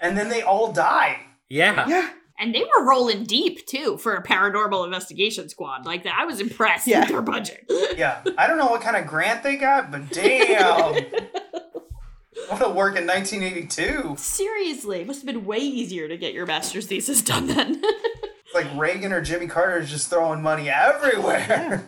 [0.00, 1.26] and then they all die.
[1.50, 1.86] Yeah.
[1.86, 2.08] Yeah.
[2.40, 5.84] And they were rolling deep too for a paranormal investigation squad.
[5.86, 7.00] Like that, I was impressed Yeah.
[7.00, 7.64] with their budget.
[7.96, 10.94] Yeah, I don't know what kind of grant they got, but damn,
[12.48, 14.14] what a work in 1982.
[14.18, 17.82] Seriously, it must have been way easier to get your master's thesis done then.
[18.54, 21.84] Like Reagan or Jimmy Carter is just throwing money everywhere.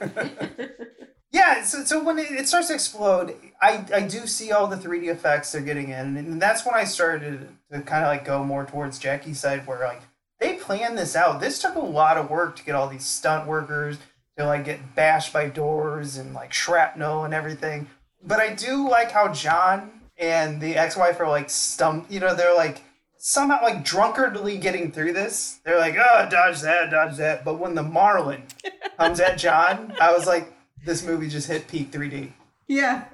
[1.32, 4.76] Yeah, so, so when it, it starts to explode, I, I do see all the
[4.76, 8.44] 3D effects they're getting in, and that's when I started to kind of like go
[8.44, 10.02] more towards Jackie's side, where like
[10.40, 11.40] they planned this out.
[11.40, 13.98] This took a lot of work to get all these stunt workers
[14.36, 17.88] to like get bashed by doors and like shrapnel and everything.
[18.22, 22.10] But I do like how John and the ex-wife are like stumped.
[22.10, 22.82] You know, they're like
[23.18, 25.60] somehow like drunkardly getting through this.
[25.64, 27.44] They're like, oh, dodge that, dodge that.
[27.44, 28.44] But when the Marlin
[28.98, 30.52] comes at John, I was like,
[30.84, 32.32] this movie just hit peak 3D.
[32.66, 33.04] Yeah.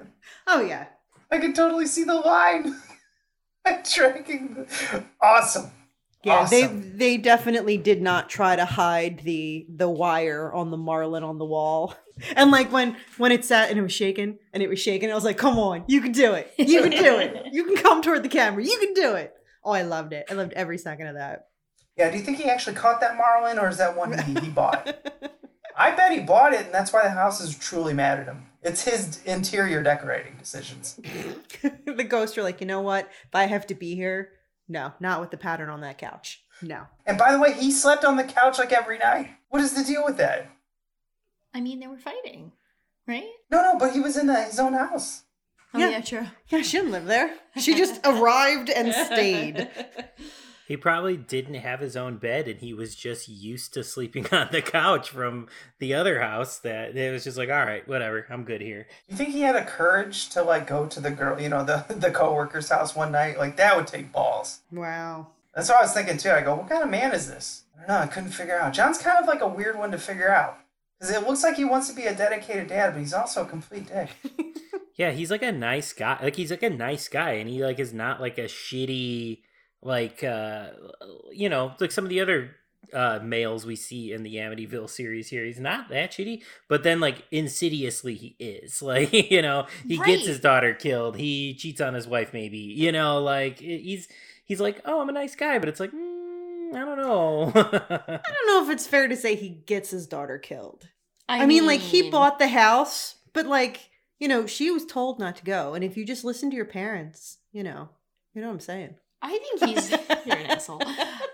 [0.45, 0.85] Oh yeah.
[1.29, 2.79] I can totally see the line.
[3.65, 4.65] I'm tracking.
[5.19, 5.71] Awesome.
[6.27, 6.81] Yeah, Awesome.
[6.97, 11.37] they they definitely did not try to hide the the wire on the marlin on
[11.37, 11.95] the wall.
[12.35, 15.13] And like when when it sat and it was shaking and it was shaking, I
[15.13, 16.51] was like, "Come on, you can do it.
[16.57, 17.49] You can do it.
[17.51, 18.63] You can come toward the camera.
[18.63, 20.25] You can do it." Oh, I loved it.
[20.27, 21.49] I loved every second of that.
[21.95, 24.49] Yeah, do you think he actually caught that Marlin, or is that one he, he
[24.49, 24.97] bought?
[25.77, 28.47] I bet he bought it, and that's why the house is truly mad at him.
[28.63, 30.95] It's his interior decorating decisions.
[31.85, 33.05] the ghosts are like, "You know what?
[33.25, 34.31] If I have to be here,
[34.67, 36.43] no, not with the pattern on that couch.
[36.61, 39.29] No." And by the way, he slept on the couch like every night.
[39.49, 40.49] What is the deal with that?
[41.53, 42.51] I mean, they were fighting,
[43.07, 43.29] right?
[43.49, 45.23] No, no, but he was in the, his own house.
[45.73, 46.25] Oh, yeah, true.
[46.49, 47.33] Yeah, she didn't live there.
[47.57, 49.69] She just arrived and stayed.
[50.67, 54.49] He probably didn't have his own bed and he was just used to sleeping on
[54.51, 55.47] the couch from
[55.79, 58.87] the other house that it was just like, all right, whatever, I'm good here.
[59.07, 61.85] You think he had a courage to like go to the girl, you know, the
[61.95, 63.37] the coworker's house one night?
[63.37, 64.59] Like that would take balls.
[64.71, 65.27] Wow.
[65.55, 66.31] That's what I was thinking too.
[66.31, 67.63] I go, what kind of man is this?
[67.75, 67.97] I don't know.
[67.99, 68.73] I couldn't figure out.
[68.73, 70.57] John's kind of like a weird one to figure out
[70.99, 73.45] because it looks like he wants to be a dedicated dad, but he's also a
[73.45, 74.09] complete dick.
[74.97, 76.17] Yeah, he's like a nice guy.
[76.21, 79.41] Like he's like a nice guy and he like is not like a shitty
[79.81, 80.69] like uh
[81.31, 82.51] you know, like some of the other
[82.93, 85.43] uh males we see in the Amityville series here.
[85.43, 88.81] He's not that shitty, but then like insidiously he is.
[88.87, 90.07] Like, you know, he Right.
[90.07, 91.17] gets his daughter killed.
[91.17, 92.57] He cheats on his wife maybe.
[92.59, 94.07] You know, like he's
[94.45, 97.51] he's like, "Oh, I'm a nice guy," but it's like, mm, I don't know.
[97.55, 100.87] I don't know if it's fair to say he gets his daughter killed.
[101.29, 105.19] I I, mean, like he bought the house, but like you know, she was told
[105.19, 105.73] not to go.
[105.73, 107.89] And if you just listen to your parents, you know,
[108.33, 108.95] you know what I'm saying.
[109.21, 109.91] I think he's
[110.25, 110.81] you're an asshole.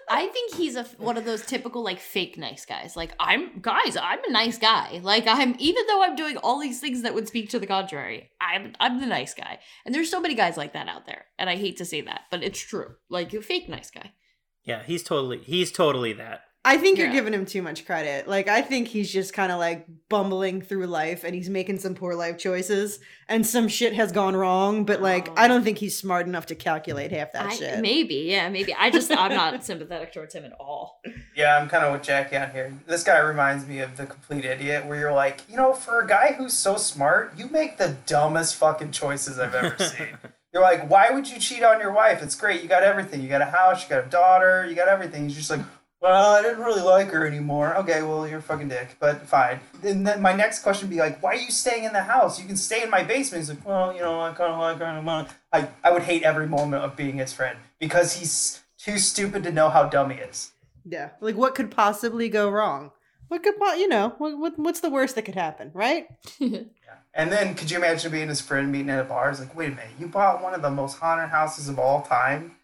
[0.10, 2.96] I think he's a one of those typical like fake nice guys.
[2.96, 5.02] Like I'm guys, I'm a nice guy.
[5.04, 8.30] Like I'm even though I'm doing all these things that would speak to the contrary,
[8.40, 9.60] I'm I'm the nice guy.
[9.86, 11.26] And there's so many guys like that out there.
[11.38, 12.96] And I hate to say that, but it's true.
[13.10, 14.14] Like a fake nice guy.
[14.64, 16.42] Yeah, he's totally he's totally that.
[16.66, 17.14] I think you're Yeah.
[17.14, 18.26] giving him too much credit.
[18.28, 21.94] Like I think he's just kind of like bumbling through life and he's making some
[21.94, 25.34] poor life choices and some shit has gone wrong, but like oh.
[25.36, 27.80] I don't think he's smart enough to calculate half that I, shit.
[27.82, 28.74] maybe, yeah, maybe.
[28.74, 31.02] I just I'm not sympathetic towards him at all.
[31.36, 32.72] Yeah, I'm kind of with Jackie out here.
[32.88, 36.08] This guy reminds me of the complete idiot, where you're like, you know, for a
[36.08, 40.18] guy who's so smart, you make the dumbest fucking choices I've ever seen.
[40.54, 42.22] You're like, why would you cheat on your wife?
[42.22, 42.62] It's great.
[42.62, 43.24] You got everything.
[43.24, 43.82] You got a house.
[43.84, 44.68] You got a daughter.
[44.70, 45.24] You got everything.
[45.28, 45.62] He's just like,
[46.04, 47.76] well, I didn't really like her anymore.
[47.78, 49.60] Okay, well, you're a fucking dick, but fine.
[49.84, 52.40] And then my next question would be like, why are you staying in the house?
[52.40, 53.42] You can stay in my basement.
[53.42, 54.84] He's like, well, you know, I kind of like her.
[54.86, 58.98] and I- I, I would hate every moment of being his friend because he's too
[59.00, 60.52] stupid to know how dumb he is.
[60.86, 61.12] Yeah.
[61.22, 62.92] Like what could possibly go wrong?
[63.30, 66.08] What could po- you know, what, what what's the worst that could happen, right?
[67.16, 69.30] And then could you imagine being his friend meeting at a bar?
[69.30, 72.02] It's like, wait a minute, you bought one of the most haunted houses of all
[72.02, 72.56] time?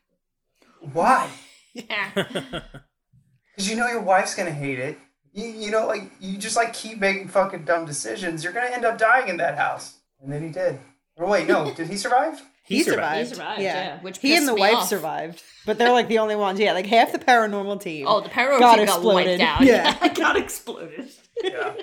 [0.82, 1.30] Why?
[3.60, 4.98] Because you know your wife's gonna hate it.
[5.34, 8.42] You, you know, like you just like keep making fucking dumb decisions.
[8.42, 9.98] You're gonna end up dying in that house.
[10.24, 10.80] And then he did.
[11.18, 12.42] Or wait, no, did he survive?
[12.64, 13.30] He, survived.
[13.30, 13.74] He survived, Yeah.
[13.74, 14.88] yeah, which he and the wife off.
[14.88, 16.60] survived, but they're like the only ones.
[16.60, 18.06] Yeah, like half the paranormal team.
[18.08, 19.42] Oh, the paranormal got team got wiped exploded.
[19.42, 19.62] out.
[19.64, 20.08] Yeah.
[20.14, 21.10] got exploded.
[21.44, 21.74] Yeah.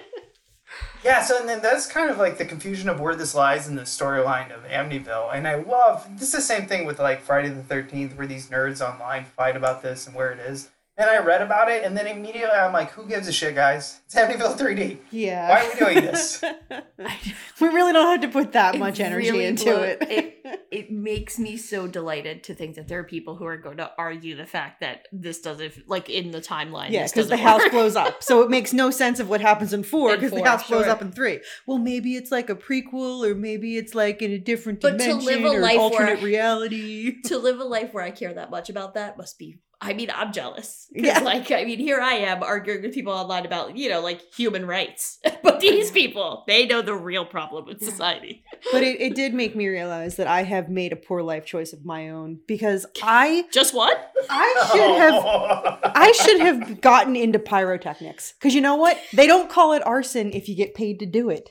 [1.05, 3.75] Yeah, so and then that's kind of like the confusion of where this lies in
[3.75, 5.35] the storyline of Amityville.
[5.35, 8.49] And I love this is the same thing with like Friday the thirteenth, where these
[8.49, 10.69] nerds online fight about this and where it is.
[10.99, 14.01] And I read about it, and then immediately I'm like, "Who gives a shit, guys?
[14.07, 14.99] It's Amityville 3D.
[15.11, 15.49] Yeah.
[15.51, 16.43] Why are we doing this?"
[17.61, 19.99] we really don't have to put that much energy really into blow- it.
[20.03, 20.33] it.
[20.69, 23.91] It makes me so delighted to think that there are people who are going to
[23.97, 26.91] argue the fact that this doesn't, like in the timeline.
[26.91, 27.73] Yeah, because the doesn't house work.
[27.73, 28.23] blows up.
[28.23, 30.87] So it makes no sense of what happens in four because the four, house blows
[30.87, 31.41] up in three.
[31.67, 34.99] Well, maybe it's like a prequel, or maybe it's like in a different But to
[34.99, 37.23] dimension live a or life alternate where- reality.
[37.23, 39.59] to live a life where I care that much about that must be.
[39.81, 40.85] I mean, I'm jealous.
[40.97, 41.19] Yeah.
[41.19, 44.65] Like, I mean, here I am arguing with people online about, you know, like human
[44.67, 45.19] rights.
[45.43, 48.43] but these people, they know the real problem with society.
[48.73, 51.75] But it, it did make me realize that I have made a poor life choice
[51.75, 57.39] of my own because I just what I should have I should have gotten into
[57.39, 61.07] pyrotechnics because you know what they don't call it arson if you get paid to
[61.07, 61.51] do it.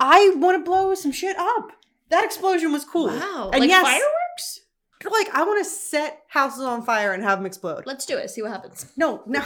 [0.00, 1.68] I want to blow some shit up.
[2.08, 3.06] That explosion was cool.
[3.06, 3.50] Wow.
[3.52, 4.29] and like yes, fireworks?
[5.08, 7.84] Like I want to set houses on fire and have them explode.
[7.86, 8.30] Let's do it.
[8.30, 8.86] See what happens.
[8.96, 9.40] No, no.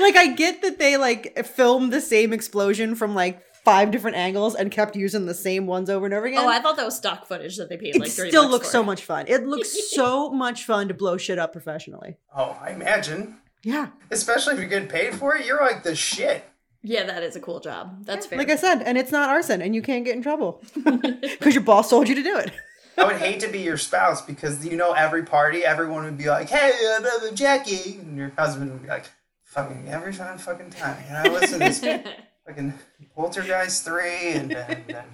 [0.00, 4.54] like I get that they like filmed the same explosion from like five different angles
[4.54, 6.38] and kept using the same ones over and over again.
[6.40, 8.66] Oh, I thought that was stock footage that they paid it like three still looks
[8.66, 8.72] for.
[8.72, 9.26] so much fun.
[9.28, 12.16] It looks so much fun to blow shit up professionally.
[12.36, 13.38] oh, I imagine.
[13.62, 13.88] Yeah.
[14.10, 16.44] Especially if you're getting paid for it, you're like the shit.
[16.82, 18.06] Yeah, that is a cool job.
[18.06, 18.38] That's fair.
[18.38, 21.62] Like I said, and it's not arson, and you can't get in trouble because your
[21.62, 22.52] boss told you to do it.
[22.98, 26.28] I would hate to be your spouse because you know every party, everyone would be
[26.28, 29.06] like, "Hey, uh, blah, blah, Jackie," and your husband would be like,
[29.44, 31.80] "Fucking every time, fucking time." You know, listen to this
[32.46, 32.74] fucking
[33.14, 35.06] Poltergeist three and, and, and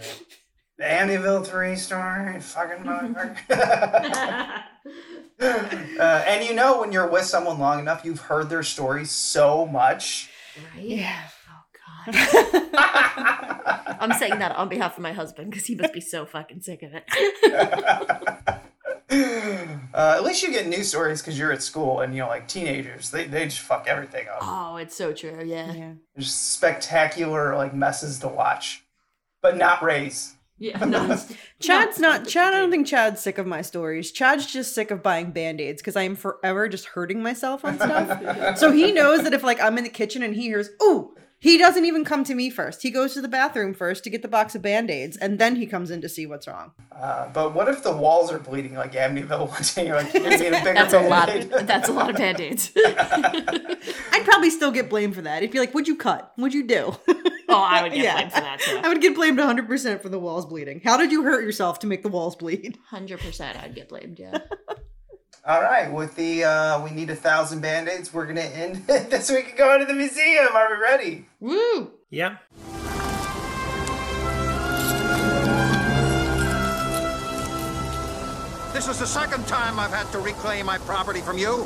[0.78, 3.36] the Amityville three story, fucking motherfucker.
[5.40, 9.66] uh, and you know when you're with someone long enough, you've heard their stories so
[9.66, 10.30] much.
[10.74, 10.84] Right?
[10.84, 11.28] Yeah.
[14.00, 16.82] I'm saying that on behalf of my husband because he must be so fucking sick
[16.82, 17.04] of it.
[19.08, 22.46] Uh, at least you get new stories because you're at school and you know, like
[22.48, 24.40] teenagers, they, they just fuck everything up.
[24.42, 25.42] oh, it's so true.
[25.42, 25.72] Yeah.
[25.72, 25.92] Yeah.
[26.14, 28.84] There's spectacular like messes to watch,
[29.40, 30.34] but not Ray's.
[30.58, 30.84] Yeah.
[30.84, 31.16] No,
[31.60, 32.26] Chad's not.
[32.26, 32.52] Chad.
[32.52, 34.10] I don't think Chad's sick of my stories.
[34.10, 37.76] Chad's just sick of buying band aids because I am forever just hurting myself on
[37.76, 38.58] stuff.
[38.58, 41.58] so he knows that if like I'm in the kitchen and he hears, "Ooh," he
[41.58, 42.82] doesn't even come to me first.
[42.82, 45.56] He goes to the bathroom first to get the box of band aids, and then
[45.56, 46.72] he comes in to see what's wrong.
[46.92, 49.86] Uh, but what if the walls are bleeding like Amityville one day?
[49.86, 51.28] You're like, you're need a bigger that's a lot.
[51.34, 52.72] Of, that's a lot of band aids.
[52.76, 55.42] I'd probably still get blamed for that.
[55.42, 56.32] He'd be like, "What'd you cut?
[56.36, 56.96] What'd you do?"
[57.48, 58.14] Oh, I would get Yeah.
[58.14, 58.80] blamed for that too.
[58.82, 60.80] I would get blamed 100% for the walls bleeding.
[60.84, 62.76] How did you hurt yourself to make the walls bleed?
[62.88, 64.18] Hundred percent, I'd get blamed.
[64.18, 64.38] Yeah.
[65.48, 69.50] All right, with the uh, we need a thousand band-aids, we're gonna end this week
[69.50, 70.48] and go into the museum.
[70.52, 71.26] Are we ready?
[71.38, 71.92] Woo!
[72.10, 72.38] Yeah.
[78.72, 81.64] This is the second time I've had to reclaim my property from you.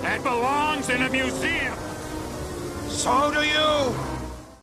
[0.00, 1.76] That belongs in a museum.
[2.88, 4.17] So do you.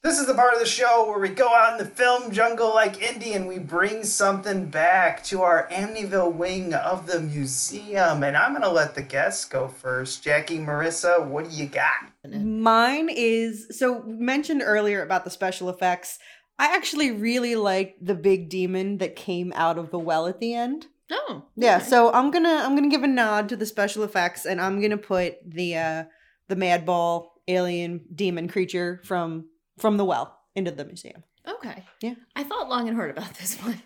[0.06, 2.76] This is the part of the show where we go out in the film jungle
[2.76, 8.22] like Indy and we bring something back to our Amityville wing of the museum.
[8.22, 10.24] And I'm going to let the guests go first.
[10.24, 12.12] Jackie, Marissa, what do you got?
[12.24, 16.20] Mine is so mentioned earlier about the special effects.
[16.60, 20.53] I actually really liked the big demon that came out of the well at the
[20.53, 20.86] end.
[21.10, 21.45] Oh.
[21.56, 24.82] Yeah, so I'm gonna I'm gonna give a nod to the special effects, and I'm
[24.82, 26.03] gonna put the uh
[26.47, 29.45] the Madball alien demon creature from
[29.78, 31.23] from the well into the museum.
[31.47, 31.84] Okay.
[32.01, 32.15] Yeah.
[32.36, 33.82] I thought long and hard about this one.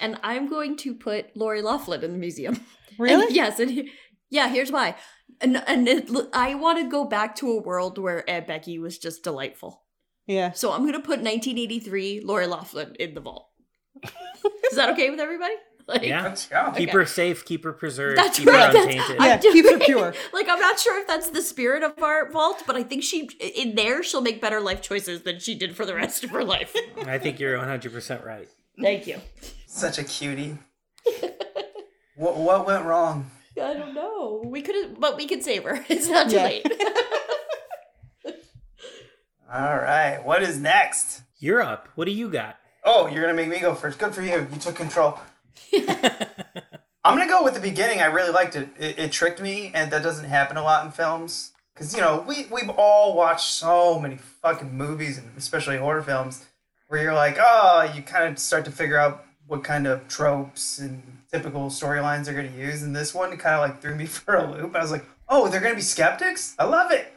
[0.00, 2.60] And I'm going to put Lori Loughlin in the museum.
[2.96, 3.26] Really?
[3.26, 3.90] And yes, and he-
[4.30, 4.94] yeah, here's why.
[5.40, 8.98] And and it, I want to go back to a world where Aunt Becky was
[8.98, 9.82] just delightful.
[10.28, 10.52] Yeah.
[10.52, 13.48] So I'm going to put 1983 Lori Loughlin in the vault.
[14.04, 15.54] Is that okay with everybody?
[15.88, 16.22] Like, Yeah.
[16.22, 16.72] Let's go.
[16.76, 16.98] Keep Okay.
[16.98, 18.72] her safe, keep her preserved, That's keep right.
[18.74, 19.16] her untainted.
[19.20, 20.14] I'm Yeah, keep her pure.
[20.32, 23.28] Like I'm not sure if that's the spirit of our vault, but I think she
[23.40, 26.42] in there she'll make better life choices than she did for the rest of her
[26.42, 26.74] life.
[27.06, 28.48] I think you're 100% right.
[28.80, 29.20] Thank you.
[29.66, 30.56] Such a cutie.
[32.16, 33.30] what, what went wrong?
[33.62, 34.42] I don't know.
[34.44, 35.84] We could have, but we could save her.
[35.88, 36.44] It's not too Yeah.
[36.44, 36.66] late.
[39.52, 41.22] All right, what is next?
[41.38, 41.88] You're up.
[41.94, 42.56] What do you got?
[42.84, 43.98] Oh, you're gonna make me go first.
[43.98, 44.46] Good for you.
[44.52, 45.18] You took control.
[47.04, 48.00] I'm gonna go with the beginning.
[48.00, 48.68] I really liked it.
[48.78, 51.52] It, it tricked me, and that doesn't happen a lot in films.
[51.74, 56.46] Cause you know we we've all watched so many fucking movies, and especially horror films,
[56.88, 60.78] where you're like, oh, you kind of start to figure out what kind of tropes
[60.78, 62.82] and typical storylines they're gonna use.
[62.82, 64.74] And this one kind of like threw me for a loop.
[64.74, 66.54] I was like, oh, they're gonna be skeptics.
[66.58, 67.12] I love it.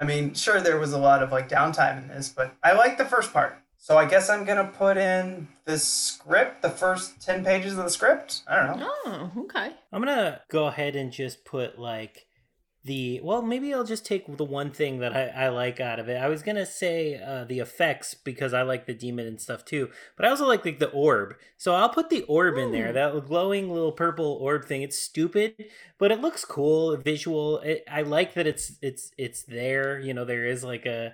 [0.00, 2.98] I mean, sure, there was a lot of like downtime in this, but I like
[2.98, 3.56] the first part.
[3.84, 7.90] So I guess I'm gonna put in the script, the first ten pages of the
[7.90, 8.40] script.
[8.48, 8.90] I don't know.
[9.04, 9.72] oh, okay.
[9.92, 12.24] I'm gonna go ahead and just put like
[12.82, 16.08] the well, maybe I'll just take the one thing that I, I like out of
[16.08, 16.16] it.
[16.16, 19.90] I was gonna say uh, the effects because I like the demon and stuff too,
[20.16, 21.34] but I also like like the orb.
[21.58, 22.90] So I'll put the orb in there.
[22.90, 24.80] That glowing little purple orb thing.
[24.80, 25.62] It's stupid,
[25.98, 27.58] but it looks cool, visual.
[27.58, 30.00] It, I like that it's it's it's there.
[30.00, 31.12] You know, there is like a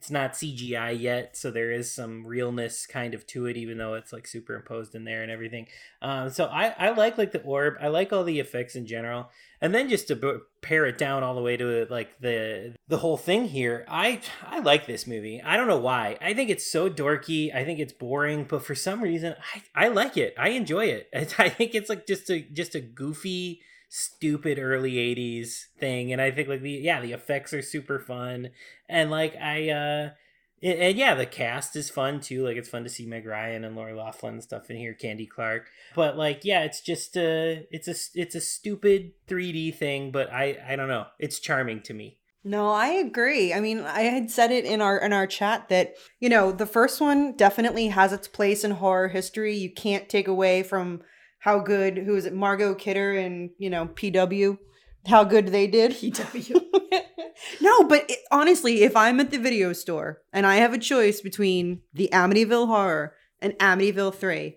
[0.00, 3.92] it's not CGI yet, so there is some realness kind of to it, even though
[3.92, 5.66] it's like superimposed in there and everything.
[6.00, 7.74] Um, so I, I like like the orb.
[7.78, 9.28] I like all the effects in general,
[9.60, 12.96] and then just to b- pare it down all the way to like the the
[12.96, 13.84] whole thing here.
[13.88, 15.42] I I like this movie.
[15.42, 16.16] I don't know why.
[16.22, 17.54] I think it's so dorky.
[17.54, 20.32] I think it's boring, but for some reason I I like it.
[20.38, 21.10] I enjoy it.
[21.38, 23.60] I think it's like just a just a goofy
[23.92, 28.50] stupid early 80s thing and i think like the yeah the effects are super fun
[28.88, 30.10] and like i uh
[30.62, 33.64] and, and yeah the cast is fun too like it's fun to see meg ryan
[33.64, 35.66] and lori loughlin and stuff in here candy clark
[35.96, 40.56] but like yeah it's just uh it's a it's a stupid 3d thing but i
[40.68, 43.52] i don't know it's charming to me No, I agree.
[43.52, 46.64] I mean, I had said it in our in our chat that, you know, the
[46.64, 49.54] first one definitely has its place in horror history.
[49.54, 51.02] You can't take away from
[51.40, 54.58] how good who is it Margot Kidder and, you know, PW
[55.06, 55.92] how good they did.
[55.94, 56.60] PW.
[57.60, 61.20] no, but it, honestly, if I'm at the video store and I have a choice
[61.20, 64.56] between the Amityville Horror and Amityville 3,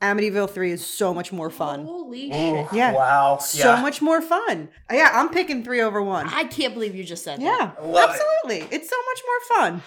[0.00, 1.84] Amityville 3 is so much more fun.
[1.84, 2.66] Holy Ooh, shit.
[2.72, 2.92] Yeah.
[2.92, 3.38] Wow.
[3.38, 3.82] So yeah.
[3.82, 4.68] much more fun.
[4.90, 6.28] Yeah, I'm picking 3 over 1.
[6.32, 7.86] I can't believe you just said Yeah, that.
[7.86, 8.20] love it.
[8.44, 8.76] absolutely.
[8.76, 9.82] It's so much more fun.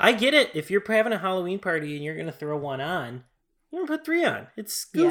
[0.00, 3.22] i get it if you're having a halloween party and you're gonna throw one on
[3.70, 5.10] you're gonna put three on it's Yeah.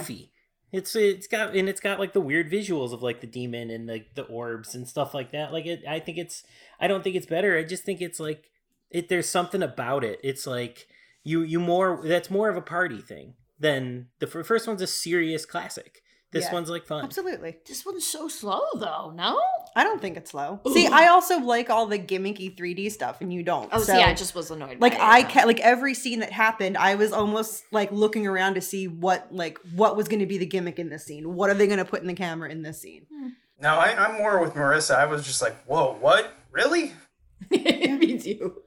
[0.71, 3.87] It's it's got and it's got like the weird visuals of like the demon and
[3.87, 5.51] like the orbs and stuff like that.
[5.51, 6.43] Like it, I think it's
[6.79, 7.57] I don't think it's better.
[7.57, 8.49] I just think it's like
[8.89, 9.09] it.
[9.09, 10.19] There's something about it.
[10.23, 10.87] It's like
[11.23, 14.87] you you more that's more of a party thing than the fir- first one's a
[14.87, 16.01] serious classic.
[16.31, 16.53] This Yeah.
[16.53, 17.03] one's like fun.
[17.03, 17.57] Absolutely.
[17.67, 19.37] This one's so slow though, no?
[19.75, 20.59] I don't think it's slow.
[20.73, 23.69] See, I also like all the gimmicky 3D stuff, and you don't.
[23.71, 24.79] Oh, so, see, I just was annoyed.
[24.79, 25.29] like by I it.
[25.29, 29.27] ca- like every scene that happened, I was almost like looking around to see what
[29.31, 31.33] like what was going to be the gimmick in this scene.
[31.35, 33.07] What are they going to put in the camera in this scene?
[33.13, 33.27] Hmm.
[33.59, 34.95] No, I, I'm more with Marissa.
[34.95, 36.33] I was just like, whoa, what?
[36.51, 36.93] Really?
[37.51, 38.61] Me too.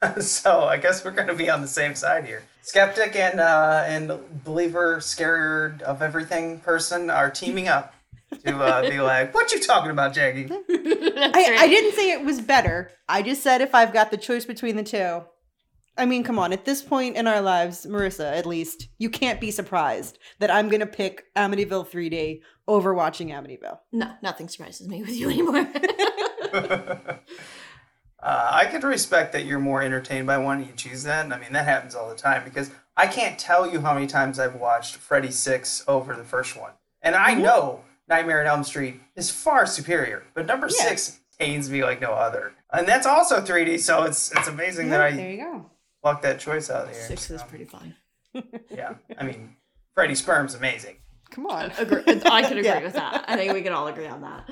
[0.20, 2.42] so I guess we're going to be on the same side here.
[2.62, 4.12] Skeptic and uh, and
[4.44, 7.94] believer, scared of everything person are teaming up
[8.44, 12.40] to uh, be like, "What you talking about, Jackie?" I, I didn't say it was
[12.40, 12.90] better.
[13.08, 15.22] I just said if I've got the choice between the two.
[15.98, 16.52] I mean, come on.
[16.52, 20.68] At this point in our lives, Marissa, at least, you can't be surprised that I'm
[20.68, 23.78] going to pick Amityville 3D over watching Amityville.
[23.92, 25.66] No, nothing surprises me with you anymore.
[28.26, 31.32] Uh, I could respect that you're more entertained by one and you choose that.
[31.32, 34.40] I mean, that happens all the time because I can't tell you how many times
[34.40, 36.72] I've watched Freddy 6 over the first one.
[37.02, 40.88] And I know Nightmare on Elm Street is far superior, but number Yeah.
[40.88, 42.52] 6 pains me like no other.
[42.72, 45.66] And that's also 3D, so it's it's amazing that I there you go.
[46.02, 47.06] pluck that choice out of the air.
[47.06, 47.94] Six is so, pretty fun.
[48.70, 49.54] yeah, I mean,
[49.94, 50.96] Freddy Sperm's amazing.
[51.30, 51.70] Come on.
[51.70, 51.88] I can
[52.58, 52.82] agree Yeah.
[52.82, 53.24] with that.
[53.28, 54.50] I think we can all agree on that.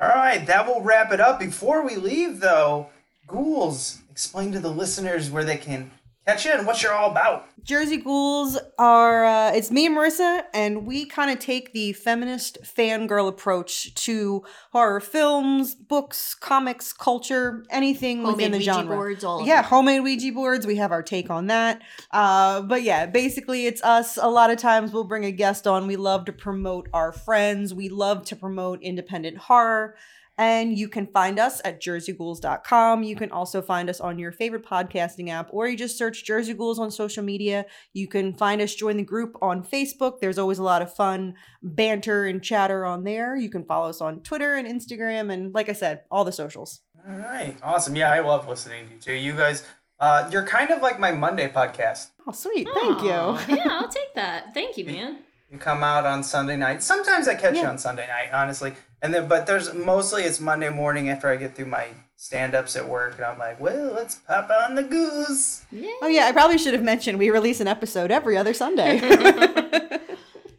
[0.00, 1.38] All right, that will wrap it up.
[1.38, 2.88] Before we leave, though,
[3.28, 5.92] Ghouls, explain to the listeners where they can
[6.26, 7.46] catch you and what you're all about.
[7.62, 12.58] Jersey Ghouls are uh, it's me and Marissa, and we kind of take the feminist
[12.62, 18.96] fangirl approach to horror films, books, comics, culture, anything within the Ouija genre.
[18.96, 19.66] boards, all yeah, it.
[19.66, 20.66] homemade Ouija boards.
[20.66, 21.82] We have our take on that.
[22.10, 24.18] Uh, but yeah, basically, it's us.
[24.20, 25.86] A lot of times, we'll bring a guest on.
[25.86, 27.72] We love to promote our friends.
[27.72, 29.96] We love to promote independent horror.
[30.36, 33.02] And you can find us at jerseyghouls.com.
[33.04, 36.54] You can also find us on your favorite podcasting app, or you just search Jersey
[36.54, 37.66] Ghouls on social media.
[37.92, 40.20] You can find us, join the group on Facebook.
[40.20, 43.36] There's always a lot of fun banter and chatter on there.
[43.36, 46.80] You can follow us on Twitter and Instagram, and like I said, all the socials.
[47.08, 47.94] All right, awesome.
[47.94, 49.12] Yeah, I love listening to you too.
[49.12, 49.64] You guys,
[50.00, 52.08] uh, you're kind of like my Monday podcast.
[52.26, 52.66] Oh, sweet.
[52.74, 53.56] Thank Aw, you.
[53.56, 54.54] yeah, I'll take that.
[54.54, 55.18] Thank you, man.
[55.50, 56.82] You come out on Sunday night.
[56.82, 58.72] Sometimes I catch you on Sunday night, honestly.
[59.04, 62.88] And then, but there's mostly it's Monday morning after I get through my stand-ups at
[62.88, 65.62] work, and I'm like, well, let's pop on the goose.
[66.00, 69.00] Oh, yeah, I probably should have mentioned we release an episode every other Sunday.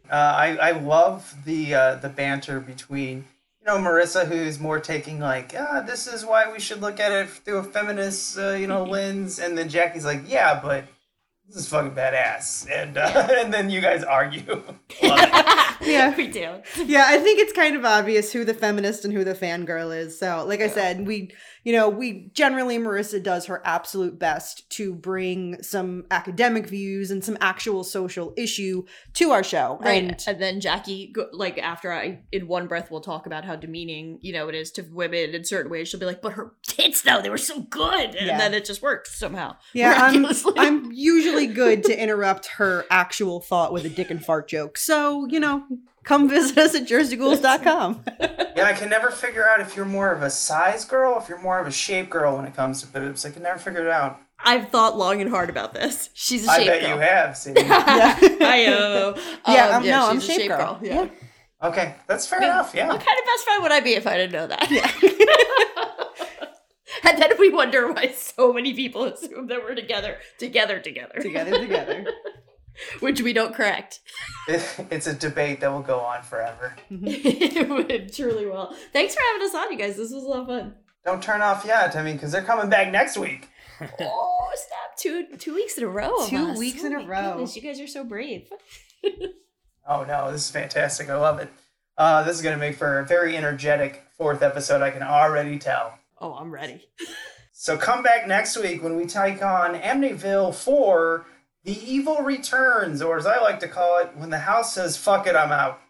[0.08, 3.24] Uh, I I love the uh, the banter between
[3.60, 7.10] you know Marissa, who's more taking like, ah, this is why we should look at
[7.10, 10.84] it through a feminist uh, you know lens, and then Jackie's like, yeah, but
[11.48, 14.62] this is fucking badass, and uh, and then you guys argue.
[15.92, 16.16] yeah.
[16.16, 16.60] We do.
[16.84, 20.18] yeah, I think it's kind of obvious who the feminist and who the fangirl is.
[20.18, 21.30] So, like I said, we,
[21.66, 27.24] you know, we generally, Marissa does her absolute best to bring some academic views and
[27.24, 29.76] some actual social issue to our show.
[29.82, 30.00] Right.
[30.04, 33.56] And And, then Jackie, go- like, after I, in one breath, will talk about how
[33.56, 35.88] demeaning, you know, it is to women in certain ways.
[35.88, 38.14] She'll be like, but her tits, though, they were so good.
[38.14, 38.38] And Yeah.
[38.38, 39.56] then it just works somehow.
[39.74, 40.24] yeah, I'm,
[40.56, 44.78] I'm usually good to interrupt her actual thought with a dick and fart joke.
[44.78, 45.64] So, you know,
[46.06, 48.04] come visit us at jerseyghouls.com.
[48.56, 51.40] yeah, I can never figure out if you're more of a size girl, if you're
[51.42, 53.26] more of a shape girl when it comes to boobs.
[53.26, 54.20] I can never figure it out.
[54.38, 56.08] I've thought long and hard about this.
[56.14, 56.74] She's a I shape girl.
[56.74, 56.96] I bet girl.
[56.96, 57.36] you have.
[57.36, 57.52] See.
[57.56, 60.78] I uh, Yeah, um, um, no, I'm she's a shape girl.
[60.80, 61.08] Yeah.
[61.62, 62.74] Okay, that's fair enough.
[62.74, 62.88] Yeah.
[62.88, 64.70] What kind of best friend would I be if I didn't know that?
[67.04, 71.58] and then we wonder why so many people assume that we're together, together, together, together,
[71.58, 72.04] together.
[73.00, 74.00] Which we don't correct.
[74.48, 76.74] It's a debate that will go on forever.
[76.90, 78.74] it would truly will.
[78.92, 79.96] Thanks for having us on, you guys.
[79.96, 80.74] This was a lot of fun.
[81.04, 81.94] Don't turn off yet.
[81.96, 83.48] I mean, because they're coming back next week.
[84.00, 84.96] oh, stop!
[84.96, 86.14] Two two weeks in a row.
[86.16, 86.58] of Two us.
[86.58, 87.32] weeks Oh in a row.
[87.32, 88.48] goodness, you guys are so brave.
[89.88, 91.08] Oh no, this is fantastic.
[91.10, 91.48] I love it.
[91.98, 95.58] Uh, this is going to make for a very energetic fourth episode, I can already
[95.58, 95.98] tell.
[96.20, 96.88] Oh, I'm ready.
[97.52, 101.26] So come back next week when we take on Amityville 4
[101.66, 105.26] The Evil Returns, or as I like to call it, when the house says, fuck
[105.26, 105.80] it, I'm out.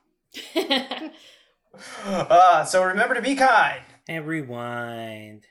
[2.02, 3.82] uh, so remember to be kind.
[4.08, 5.44] And rewind.